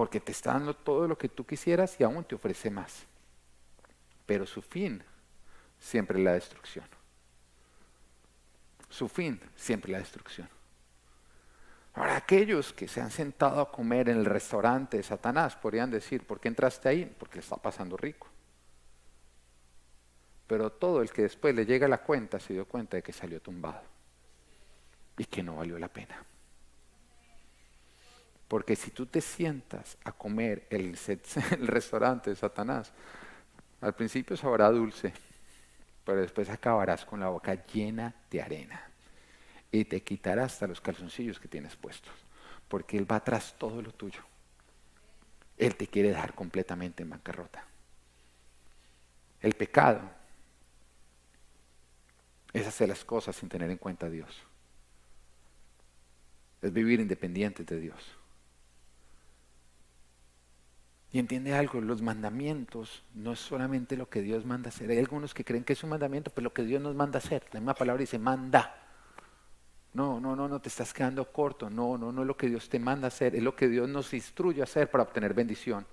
[0.01, 3.05] porque te está dando todo lo que tú quisieras y aún te ofrece más.
[4.25, 5.05] Pero su fin
[5.79, 6.87] siempre es la destrucción.
[8.89, 10.49] Su fin siempre es la destrucción.
[11.93, 16.27] Ahora, aquellos que se han sentado a comer en el restaurante de Satanás podrían decir,
[16.27, 17.05] ¿por qué entraste ahí?
[17.19, 18.27] Porque le está pasando rico.
[20.47, 23.43] Pero todo el que después le llega la cuenta se dio cuenta de que salió
[23.43, 23.83] tumbado
[25.19, 26.25] y que no valió la pena.
[28.51, 30.97] Porque si tú te sientas a comer en
[31.53, 32.93] el restaurante de Satanás,
[33.81, 35.13] al principio sabrá dulce,
[36.05, 38.91] pero después acabarás con la boca llena de arena
[39.71, 42.13] y te quitará hasta los calzoncillos que tienes puestos,
[42.67, 44.23] porque Él va tras todo lo tuyo.
[45.57, 47.65] Él te quiere dejar completamente en bancarrota.
[49.43, 50.01] El pecado
[52.53, 54.43] es hacer las cosas sin tener en cuenta a Dios.
[56.61, 58.17] Es vivir independiente de Dios.
[61.13, 64.91] Y entiende algo, los mandamientos no es solamente lo que Dios manda hacer.
[64.91, 67.45] Hay algunos que creen que es un mandamiento, pero lo que Dios nos manda hacer.
[67.53, 68.77] La misma palabra dice manda.
[69.93, 71.69] No, no, no, no te estás quedando corto.
[71.69, 74.15] No, no, no es lo que Dios te manda hacer, es lo que Dios nos
[74.15, 75.85] instruye a hacer para obtener bendición,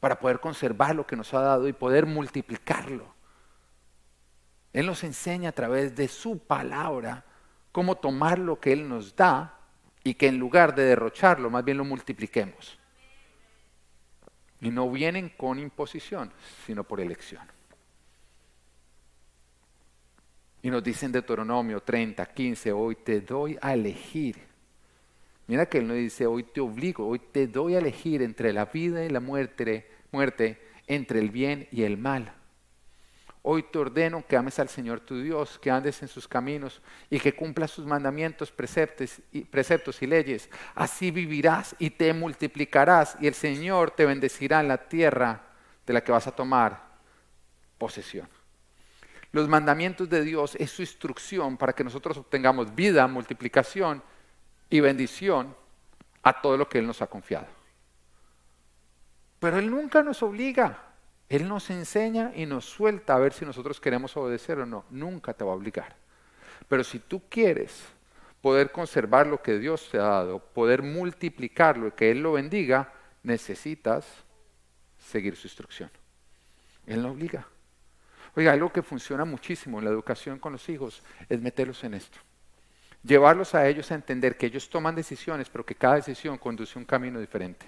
[0.00, 3.14] para poder conservar lo que nos ha dado y poder multiplicarlo.
[4.72, 7.24] Él nos enseña a través de su palabra
[7.70, 9.60] cómo tomar lo que Él nos da
[10.02, 12.80] y que en lugar de derrocharlo, más bien lo multipliquemos.
[14.60, 16.32] Y no vienen con imposición,
[16.66, 17.42] sino por elección.
[20.62, 24.36] Y nos dice en Deuteronomio 30, 15, hoy te doy a elegir.
[25.46, 28.64] Mira que Él nos dice, hoy te obligo, hoy te doy a elegir entre la
[28.64, 32.32] vida y la muerte, muerte entre el bien y el mal.
[33.46, 36.80] Hoy te ordeno que ames al Señor tu Dios, que andes en sus caminos
[37.10, 40.48] y que cumplas sus mandamientos, preceptos y, preceptos y leyes.
[40.74, 45.42] Así vivirás y te multiplicarás y el Señor te bendecirá en la tierra
[45.86, 46.84] de la que vas a tomar
[47.76, 48.26] posesión.
[49.30, 54.02] Los mandamientos de Dios es su instrucción para que nosotros obtengamos vida, multiplicación
[54.70, 55.54] y bendición
[56.22, 57.48] a todo lo que Él nos ha confiado.
[59.38, 60.83] Pero Él nunca nos obliga.
[61.28, 64.84] Él nos enseña y nos suelta a ver si nosotros queremos obedecer o no.
[64.90, 65.96] Nunca te va a obligar.
[66.68, 67.84] Pero si tú quieres
[68.40, 72.92] poder conservar lo que Dios te ha dado, poder multiplicarlo y que Él lo bendiga,
[73.22, 74.06] necesitas
[74.98, 75.90] seguir su instrucción.
[76.86, 77.46] Él no obliga.
[78.36, 82.18] Oiga, algo que funciona muchísimo en la educación con los hijos es meterlos en esto.
[83.02, 86.80] Llevarlos a ellos a entender que ellos toman decisiones, pero que cada decisión conduce a
[86.80, 87.66] un camino diferente.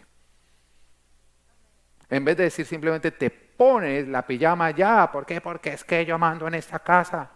[2.09, 5.41] En vez de decir simplemente te pones la pijama ya, ¿por qué?
[5.41, 7.31] Porque es que yo mando en esta casa.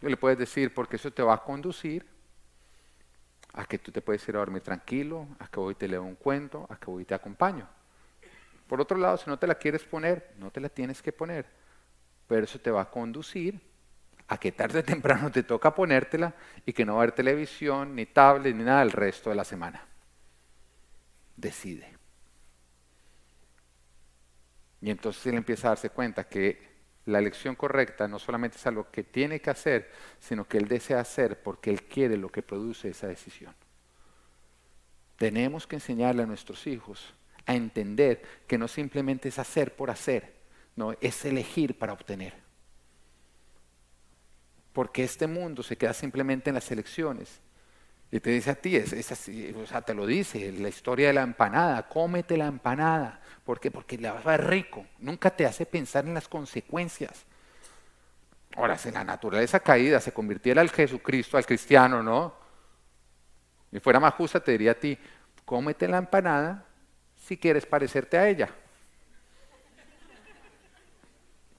[0.00, 2.06] Le puedes decir, porque eso te va a conducir
[3.54, 6.14] a que tú te puedes ir a dormir tranquilo, a que hoy te leo un
[6.14, 7.68] cuento, a que hoy te acompaño.
[8.68, 11.46] Por otro lado, si no te la quieres poner, no te la tienes que poner,
[12.26, 13.60] pero eso te va a conducir
[14.28, 16.34] a que tarde o temprano te toca ponértela
[16.66, 19.44] y que no va a haber televisión, ni tablet, ni nada el resto de la
[19.44, 19.86] semana.
[21.34, 21.97] Decide.
[24.80, 26.68] Y entonces él empieza a darse cuenta que
[27.06, 31.00] la elección correcta no solamente es algo que tiene que hacer, sino que él desea
[31.00, 33.54] hacer porque él quiere lo que produce esa decisión.
[35.16, 37.14] Tenemos que enseñarle a nuestros hijos
[37.46, 40.34] a entender que no simplemente es hacer por hacer,
[40.76, 42.34] no, es elegir para obtener.
[44.74, 47.40] Porque este mundo se queda simplemente en las elecciones.
[48.10, 51.12] Y te dice a ti, es, así, o sea, te lo dice, la historia de
[51.12, 53.20] la empanada, cómete la empanada.
[53.44, 53.70] ¿Por qué?
[53.70, 54.86] Porque la vas a rico.
[54.98, 57.26] Nunca te hace pensar en las consecuencias.
[58.56, 62.34] Ahora, si la naturaleza caída se convirtiera al Jesucristo, al cristiano, ¿no?
[63.70, 64.98] Y fuera más justa, te diría a ti,
[65.44, 66.64] cómete la empanada
[67.14, 68.48] si quieres parecerte a ella.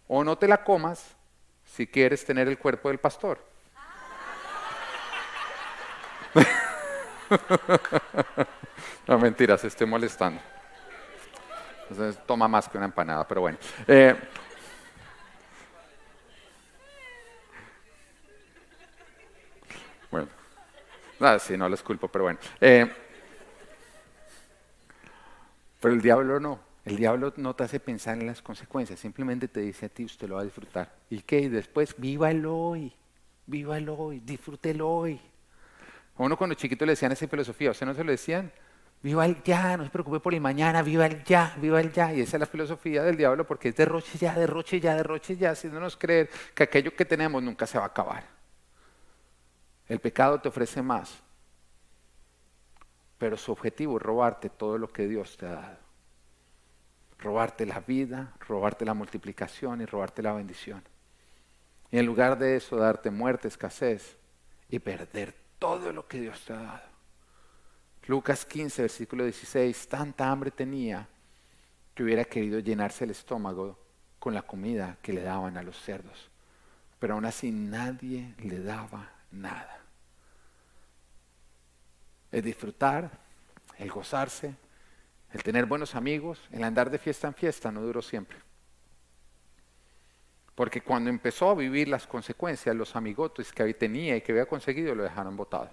[0.07, 1.15] O no te la comas
[1.63, 3.48] si quieres tener el cuerpo del pastor.
[9.07, 10.41] no mentiras, estoy molestando.
[11.89, 13.57] Entonces toma más que una empanada, pero bueno.
[13.87, 14.15] Eh,
[20.11, 20.27] bueno,
[21.19, 22.39] nada, sí, no les culpo, pero bueno.
[22.61, 22.91] Eh,
[25.79, 26.59] pero el diablo no.
[26.85, 30.27] El diablo no te hace pensar en las consecuencias, simplemente te dice a ti, usted
[30.27, 30.91] lo va a disfrutar.
[31.09, 31.41] ¿Y qué?
[31.41, 32.93] Y después, vívalo hoy,
[33.45, 35.19] vívalo hoy, disfrútelo hoy.
[36.19, 38.51] A uno cuando chiquito le decían esa filosofía, ¿a usted no se lo decían?
[39.01, 42.13] Viva el ya, no se preocupe por el mañana, viva el ya, viva el ya.
[42.13, 45.51] Y esa es la filosofía del diablo porque es derroche ya, derroche ya, derroche ya,
[45.51, 48.25] haciéndonos creer que aquello que tenemos nunca se va a acabar.
[49.87, 51.23] El pecado te ofrece más,
[53.17, 55.77] pero su objetivo es robarte todo lo que Dios te ha dado.
[57.17, 60.83] Robarte la vida, robarte la multiplicación y robarte la bendición.
[61.91, 64.17] Y en lugar de eso, darte muerte, escasez
[64.69, 66.89] y perder todo lo que Dios te ha dado.
[68.07, 71.07] Lucas 15, versículo 16, tanta hambre tenía
[71.93, 73.77] que hubiera querido llenarse el estómago
[74.17, 76.29] con la comida que le daban a los cerdos.
[76.97, 79.79] Pero aún así nadie le daba nada.
[82.31, 83.11] El disfrutar,
[83.77, 84.55] el gozarse,
[85.31, 88.37] el tener buenos amigos, el andar de fiesta en fiesta no duró siempre.
[90.59, 94.93] Porque cuando empezó a vivir las consecuencias, los amigotes que tenía y que había conseguido
[94.93, 95.69] lo dejaron botado.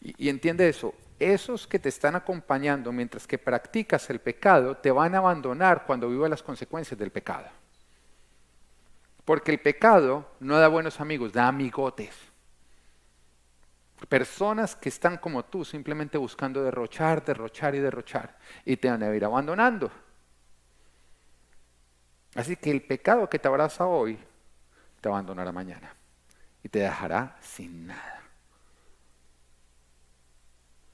[0.00, 4.92] Y, y, entiende eso, esos que te están acompañando mientras que practicas el pecado, te
[4.92, 7.48] van a abandonar cuando vivas las consecuencias del pecado.
[9.24, 12.14] Porque el pecado no da buenos amigos, da amigotes.
[14.08, 19.12] Personas que están como tú, simplemente buscando derrochar, derrochar y derrochar, y te van a
[19.12, 19.90] ir abandonando.
[22.34, 24.18] Así que el pecado que te abraza hoy
[25.00, 25.94] te abandonará mañana
[26.62, 28.22] y te dejará sin nada.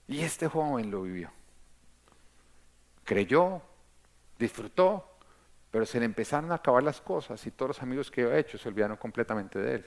[0.08, 1.30] Y este joven lo vivió.
[3.04, 3.62] Creyó,
[4.38, 5.18] disfrutó,
[5.70, 8.58] pero se le empezaron a acabar las cosas y todos los amigos que había hecho
[8.58, 9.86] se olvidaron completamente de él.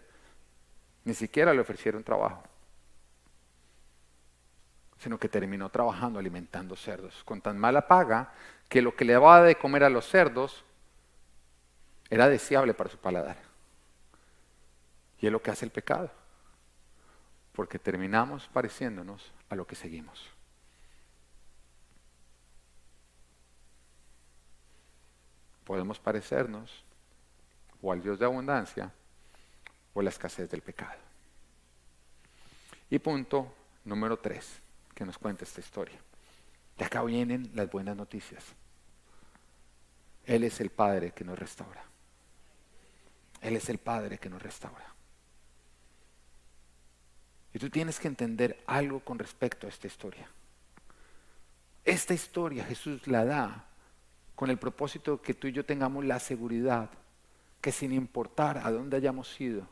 [1.04, 2.44] Ni siquiera le ofrecieron trabajo,
[5.00, 8.32] sino que terminó trabajando alimentando cerdos, con tan mala paga
[8.70, 10.64] que lo que le daba de comer a los cerdos
[12.12, 13.38] era deseable para su paladar.
[15.20, 16.12] Y es lo que hace el pecado.
[17.54, 20.30] Porque terminamos pareciéndonos a lo que seguimos.
[25.64, 26.84] Podemos parecernos
[27.82, 28.92] o al Dios de abundancia
[29.94, 31.00] o a la escasez del pecado.
[32.90, 33.56] Y punto
[33.86, 34.60] número tres
[34.94, 35.98] que nos cuenta esta historia.
[36.78, 38.44] De acá vienen las buenas noticias.
[40.26, 41.91] Él es el Padre que nos restaura.
[43.42, 44.94] Él es el Padre que nos restaura.
[47.54, 50.30] Y tú tienes que entender algo con respecto a esta historia.
[51.84, 53.66] Esta historia Jesús la da
[54.36, 56.90] con el propósito de que tú y yo tengamos la seguridad
[57.60, 59.68] que sin importar a dónde hayamos ido,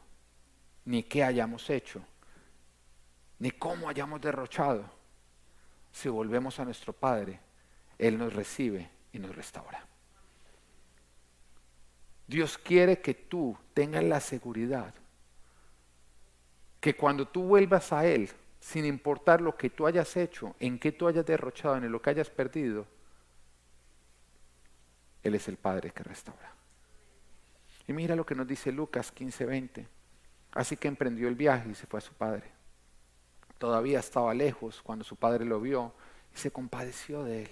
[0.85, 2.01] ni qué hayamos hecho,
[3.39, 4.85] ni cómo hayamos derrochado,
[5.91, 7.39] si volvemos a nuestro Padre,
[7.97, 9.88] Él nos recibe y nos restaura.
[12.29, 14.93] Dios quiere que tú tengas la seguridad
[16.79, 20.91] que cuando tú vuelvas a Él, sin importar lo que tú hayas hecho, en qué
[20.91, 22.85] tú hayas derrochado, en lo que hayas perdido,
[25.23, 26.53] Él es el Padre que restaura.
[27.87, 29.87] Y mira lo que nos dice Lucas 15:20.
[30.51, 32.43] Así que emprendió el viaje y se fue a su padre.
[33.57, 35.93] Todavía estaba lejos cuando su padre lo vio
[36.33, 37.49] y se compadeció de él.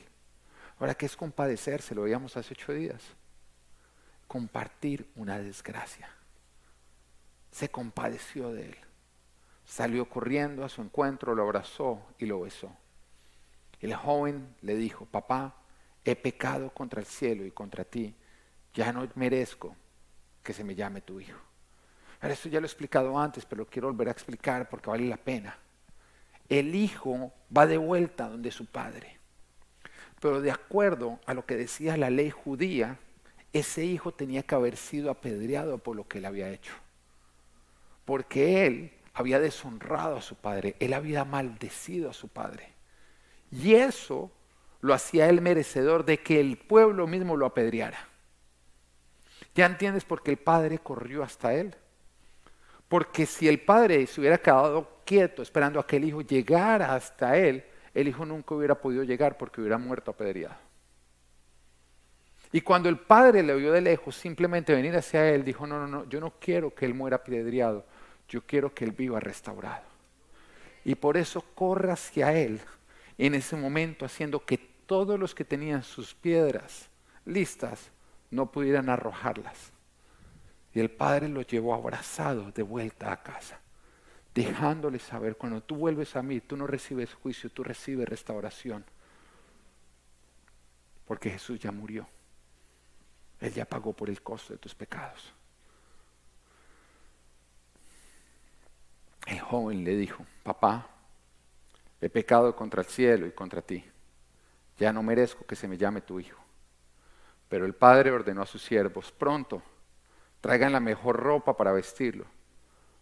[0.80, 1.96] Ahora, ¿qué es compadecerse?
[1.96, 3.16] Lo veíamos hace ocho días
[4.28, 6.10] compartir una desgracia.
[7.52, 8.78] Se compadeció de él.
[9.66, 12.72] Salió corriendo a su encuentro, lo abrazó y lo besó.
[13.80, 15.56] El joven le dijo, papá,
[16.04, 18.16] he pecado contra el cielo y contra ti.
[18.74, 19.76] Ya no merezco
[20.42, 21.40] que se me llame tu hijo.
[22.22, 25.06] Ahora, esto ya lo he explicado antes, pero lo quiero volver a explicar porque vale
[25.06, 25.58] la pena.
[26.50, 29.18] El hijo va de vuelta donde su padre.
[30.20, 32.98] Pero de acuerdo a lo que decía la ley judía,
[33.60, 36.74] ese hijo tenía que haber sido apedreado por lo que él había hecho.
[38.06, 42.70] Porque él había deshonrado a su padre, él había maldecido a su padre.
[43.52, 44.32] Y eso
[44.82, 47.98] lo hacía él merecedor de que el pueblo mismo lo apedreara.
[49.56, 51.76] ¿Ya entiendes por qué el padre corrió hasta él?
[52.88, 57.38] Porque si el padre se hubiera quedado quieto esperando a que el hijo llegara hasta
[57.38, 60.67] él, el hijo nunca hubiera podido llegar porque hubiera muerto apedreado.
[62.58, 65.86] Y cuando el padre le vio de lejos simplemente venir hacia él, dijo, no, no,
[65.86, 67.86] no, yo no quiero que él muera apedreado,
[68.28, 69.84] yo quiero que él viva restaurado.
[70.84, 72.60] Y por eso corre hacia él
[73.20, 76.90] en ese momento, haciendo que todos los que tenían sus piedras
[77.26, 77.92] listas
[78.32, 79.72] no pudieran arrojarlas.
[80.74, 83.60] Y el padre lo llevó abrazado de vuelta a casa,
[84.34, 88.84] dejándole saber, cuando tú vuelves a mí, tú no recibes juicio, tú recibes restauración.
[91.06, 92.08] Porque Jesús ya murió.
[93.40, 95.34] Él ya pagó por el costo de tus pecados.
[99.28, 100.88] El joven le dijo, papá,
[102.00, 103.84] he pecado contra el cielo y contra ti.
[104.78, 106.42] Ya no merezco que se me llame tu hijo.
[107.50, 109.62] Pero el padre ordenó a sus siervos, pronto,
[110.42, 112.26] traigan la mejor ropa para vestirlo.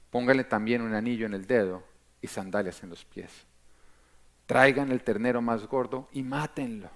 [0.10, 1.84] Pónganle también un anillo en el dedo
[2.22, 3.46] y sandalias en los pies.
[4.46, 6.90] Traigan el ternero más gordo y mátenlo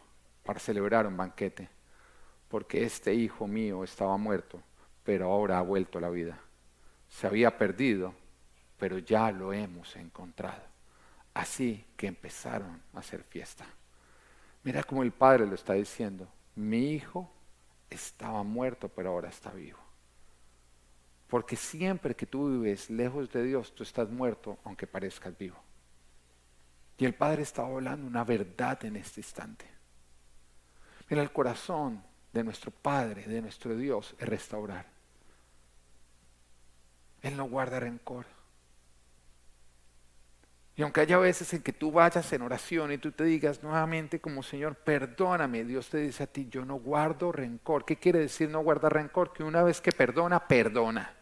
[0.44, 1.70] para celebrar un banquete,
[2.50, 4.62] porque este hijo mío estaba muerto,
[5.04, 6.40] pero ahora ha vuelto a la vida.
[7.08, 8.14] Se había perdido,
[8.78, 10.64] pero ya lo hemos encontrado.
[11.34, 13.66] Así que empezaron a hacer fiesta.
[14.64, 16.28] Mira cómo el padre lo está diciendo.
[16.56, 17.32] Mi hijo
[17.90, 19.80] estaba muerto, pero ahora está vivo.
[21.28, 25.58] Porque siempre que tú vives lejos de Dios, tú estás muerto, aunque parezcas vivo.
[26.98, 29.66] Y el Padre estaba hablando una verdad en este instante.
[31.08, 34.86] Mira, el corazón de nuestro Padre, de nuestro Dios, es restaurar.
[37.22, 38.26] Él no guarda rencor.
[40.80, 44.22] Y aunque haya veces en que tú vayas en oración y tú te digas nuevamente
[44.22, 47.84] como Señor, perdóname, Dios te dice a ti, yo no guardo rencor.
[47.84, 49.34] ¿Qué quiere decir no guardar rencor?
[49.34, 51.14] Que una vez que perdona, perdona.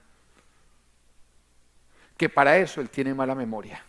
[2.16, 3.84] Que para eso Él tiene mala memoria.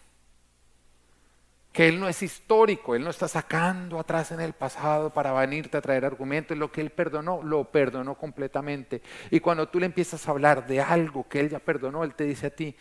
[1.79, 5.76] Que Él no es histórico, Él no está sacando atrás en el pasado para venirte
[5.76, 6.59] a traer argumentos.
[6.59, 9.01] Lo que Él perdonó, lo perdonó completamente.
[9.31, 12.24] Y cuando tú le empiezas a hablar de algo que Él ya perdonó, Él te
[12.24, 12.74] dice a ti,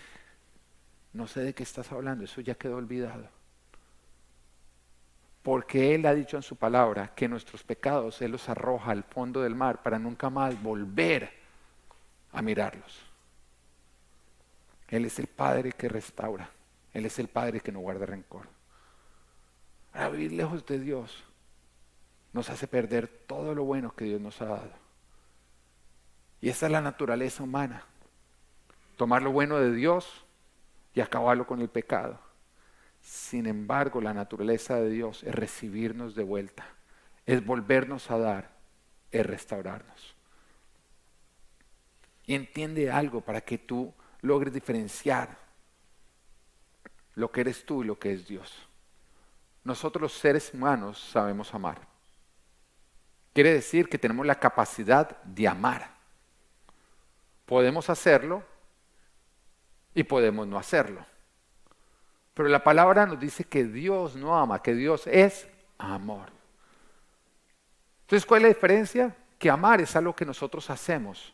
[1.14, 3.30] no sé de qué estás hablando, eso ya quedó olvidado.
[5.43, 9.43] Porque Él ha dicho en su palabra que nuestros pecados Él los arroja al fondo
[9.43, 11.32] del mar para nunca más volver
[12.32, 13.00] a mirarlos.
[14.88, 16.50] Él es el Padre que restaura.
[16.95, 18.57] Él es el Padre que no guarda rencor.
[19.98, 21.24] Para vivir lejos de Dios
[22.32, 24.72] nos hace perder todo lo bueno que Dios nos ha dado.
[26.39, 27.84] Y esa es la naturaleza humana.
[28.95, 30.24] Tomar lo bueno de Dios
[30.93, 32.20] y acabarlo con el pecado.
[33.02, 36.68] Sin embargo, la naturaleza de Dios es recibirnos de vuelta,
[37.26, 38.52] es volvernos a dar,
[39.10, 40.16] es restaurarnos.
[42.28, 43.91] Y entiende algo para que tú
[44.22, 45.39] logres diferenciar
[47.16, 48.66] lo que eres tú y lo que es Dios.
[49.68, 51.82] Nosotros los seres humanos sabemos amar.
[53.34, 55.91] Quiere decir que tenemos la capacidad de amar.
[57.45, 58.43] Podemos hacerlo
[59.93, 61.05] y podemos no hacerlo.
[62.34, 66.32] Pero la palabra nos dice que Dios no ama, que Dios es amor.
[68.03, 69.18] Entonces, ¿cuál es la diferencia?
[69.38, 71.34] Que amar es algo que nosotros hacemos,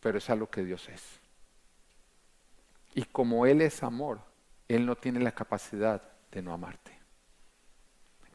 [0.00, 1.02] pero es algo que Dios es.
[2.92, 4.20] Y como Él es amor,
[4.68, 6.98] Él no tiene la capacidad de no amarte.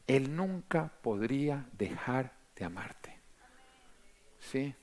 [0.06, 3.20] Él nunca podría dejar de amarte.
[4.38, 4.74] ¿Sí?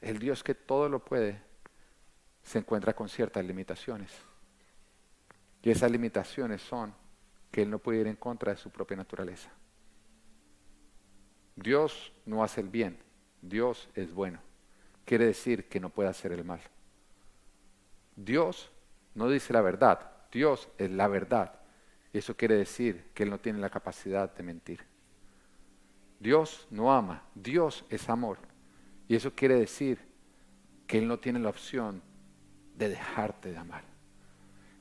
[0.00, 1.40] El Dios que todo lo puede,
[2.42, 4.12] se encuentra con ciertas limitaciones.
[5.62, 6.94] Y esas limitaciones son
[7.50, 9.50] que Él no puede ir en contra de su propia naturaleza.
[11.56, 12.98] Dios no hace el bien,
[13.40, 14.40] Dios es bueno.
[15.04, 16.60] Quiere decir que no puede hacer el mal.
[18.14, 18.70] Dios
[19.14, 21.60] no dice la verdad, Dios es la verdad.
[22.12, 24.80] Eso quiere decir que Él no tiene la capacidad de mentir.
[26.20, 28.36] Dios no ama, Dios es amor.
[29.08, 29.98] Y eso quiere decir
[30.86, 32.02] que Él no tiene la opción
[32.76, 33.84] de dejarte de amar.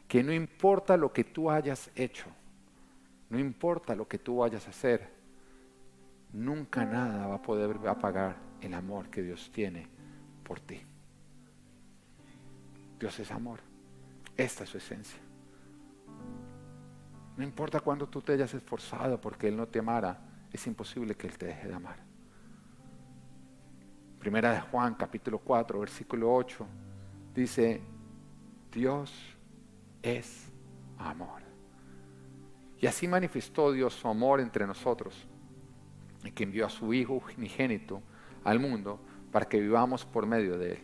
[0.09, 2.25] Que no importa lo que tú hayas hecho,
[3.29, 5.09] no importa lo que tú vayas a hacer,
[6.33, 9.87] nunca nada va a poder apagar el amor que Dios tiene
[10.43, 10.81] por ti.
[12.99, 13.61] Dios es amor.
[14.35, 15.24] Esta es su esencia.
[17.38, 20.19] No importa cuánto tú te hayas esforzado porque Él no te amara,
[20.51, 21.97] es imposible que Él te deje de amar.
[24.19, 26.65] Primera de Juan, capítulo 4, versículo 8
[27.33, 27.81] dice,
[28.71, 29.13] Dios
[30.01, 30.51] es
[30.97, 31.41] amor.
[32.79, 35.27] Y así manifestó Dios su amor entre nosotros,
[36.23, 38.01] y que envió a su Hijo unigénito
[38.43, 38.99] al mundo
[39.31, 40.79] para que vivamos por medio de Él.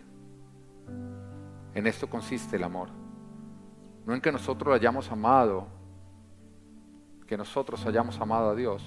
[1.73, 2.89] En esto consiste el amor.
[4.05, 5.67] No en que nosotros lo hayamos amado,
[7.31, 8.83] que nosotros hayamos amado a Dios,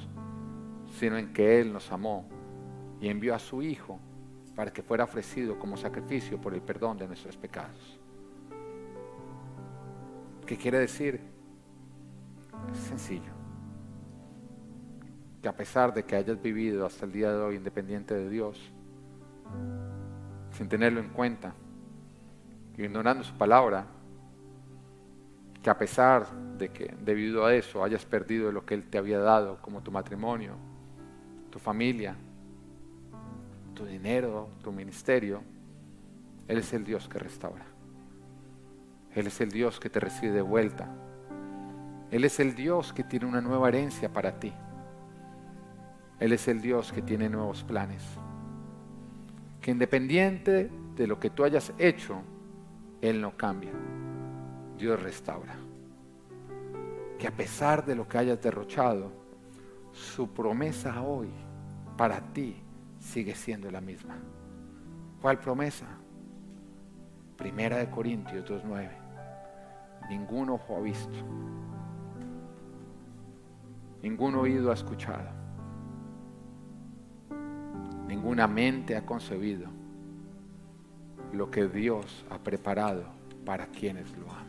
[0.98, 2.28] sino en que Él nos amó
[3.00, 3.98] y envió a su Hijo
[4.54, 7.98] para que fuera ofrecido como sacrificio por el perdón de nuestros pecados.
[10.44, 11.22] ¿Qué quiere decir?
[12.70, 13.32] Es sencillo.
[15.40, 18.60] Que a pesar de que hayas vivido hasta el día de hoy independiente de Dios,
[20.50, 21.54] sin tenerlo en cuenta,
[22.76, 23.86] ignorando su palabra,
[25.64, 29.18] que a pesar de que debido a eso hayas perdido lo que Él te había
[29.18, 30.56] dado, como tu matrimonio,
[31.48, 32.14] tu familia,
[33.72, 35.42] tu dinero, tu ministerio,
[36.48, 37.64] Él es el Dios que restaura.
[39.14, 40.86] Él es el Dios que te recibe de vuelta.
[42.10, 44.52] Él es el Dios que tiene una nueva herencia para ti.
[46.20, 48.02] Él es el Dios que tiene nuevos planes.
[49.62, 52.20] Que independiente de lo que tú hayas hecho,
[53.00, 53.72] Él no cambia.
[54.78, 55.54] Dios restaura.
[57.18, 59.10] Que a pesar de lo que hayas derrochado,
[59.92, 61.28] su promesa hoy
[61.96, 62.56] para ti
[62.98, 64.16] sigue siendo la misma.
[65.20, 65.86] ¿Cuál promesa?
[67.36, 68.88] Primera de Corintios 2.9.
[70.08, 71.18] Ningún ojo ha visto.
[74.02, 75.30] Ningún oído ha escuchado.
[78.06, 79.68] Ninguna mente ha concebido
[81.32, 83.04] lo que Dios ha preparado
[83.44, 84.43] para quienes lo aman.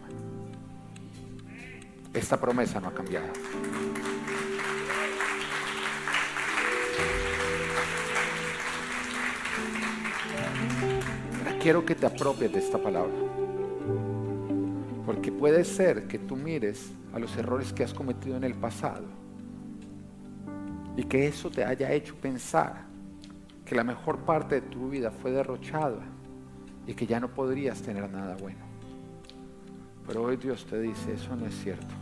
[2.14, 3.28] Esta promesa no ha cambiado.
[11.66, 13.12] quiero que te apropies de esta palabra.
[15.04, 19.08] Porque puede ser que tú mires a los errores que has cometido en el pasado
[20.96, 22.86] y que eso te haya hecho pensar
[23.66, 26.04] que la mejor parte de tu vida fue derrochada
[26.86, 28.65] y que ya no podrías tener nada bueno.
[30.08, 31.94] Pero hoy Dios te dice, eso no es cierto.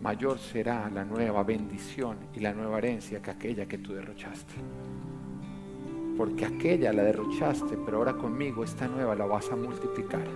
[0.00, 4.54] Mayor será la nueva bendición y la nueva herencia que aquella que tú derrochaste
[6.16, 10.26] porque aquella la derrochaste, pero ahora conmigo esta nueva la vas a multiplicar.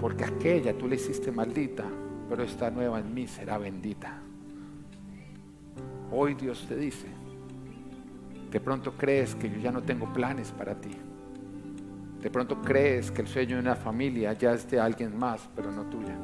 [0.00, 1.84] Porque aquella tú le hiciste maldita,
[2.28, 4.18] pero esta nueva en mí será bendita.
[6.10, 7.06] Hoy Dios te dice,
[8.50, 10.90] de pronto crees que yo ya no tengo planes para ti.
[12.22, 15.70] De pronto crees que el sueño de una familia ya es de alguien más, pero
[15.72, 16.16] no tuya.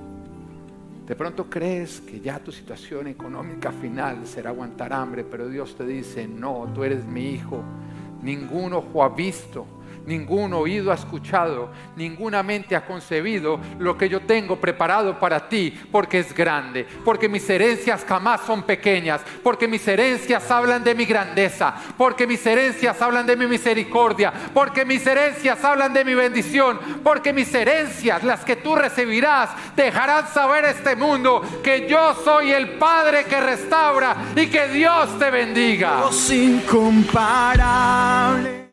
[1.07, 5.87] De pronto crees que ya tu situación económica final será aguantar hambre, pero Dios te
[5.87, 7.63] dice, no, tú eres mi hijo.
[8.23, 9.67] Ningún ojo ha visto,
[10.07, 15.79] ningún oído ha escuchado, ninguna mente ha concebido lo que yo tengo preparado para ti,
[15.91, 21.05] porque es grande, porque mis herencias jamás son pequeñas, porque mis herencias hablan de mi
[21.05, 26.79] grandeza, porque mis herencias hablan de mi misericordia, porque mis herencias hablan de mi bendición,
[27.03, 32.53] porque mis herencias, las que tú recibirás, dejarán saber a este mundo que yo soy
[32.53, 36.05] el Padre que restaura y que Dios te bendiga.
[36.31, 38.66] Incomparable.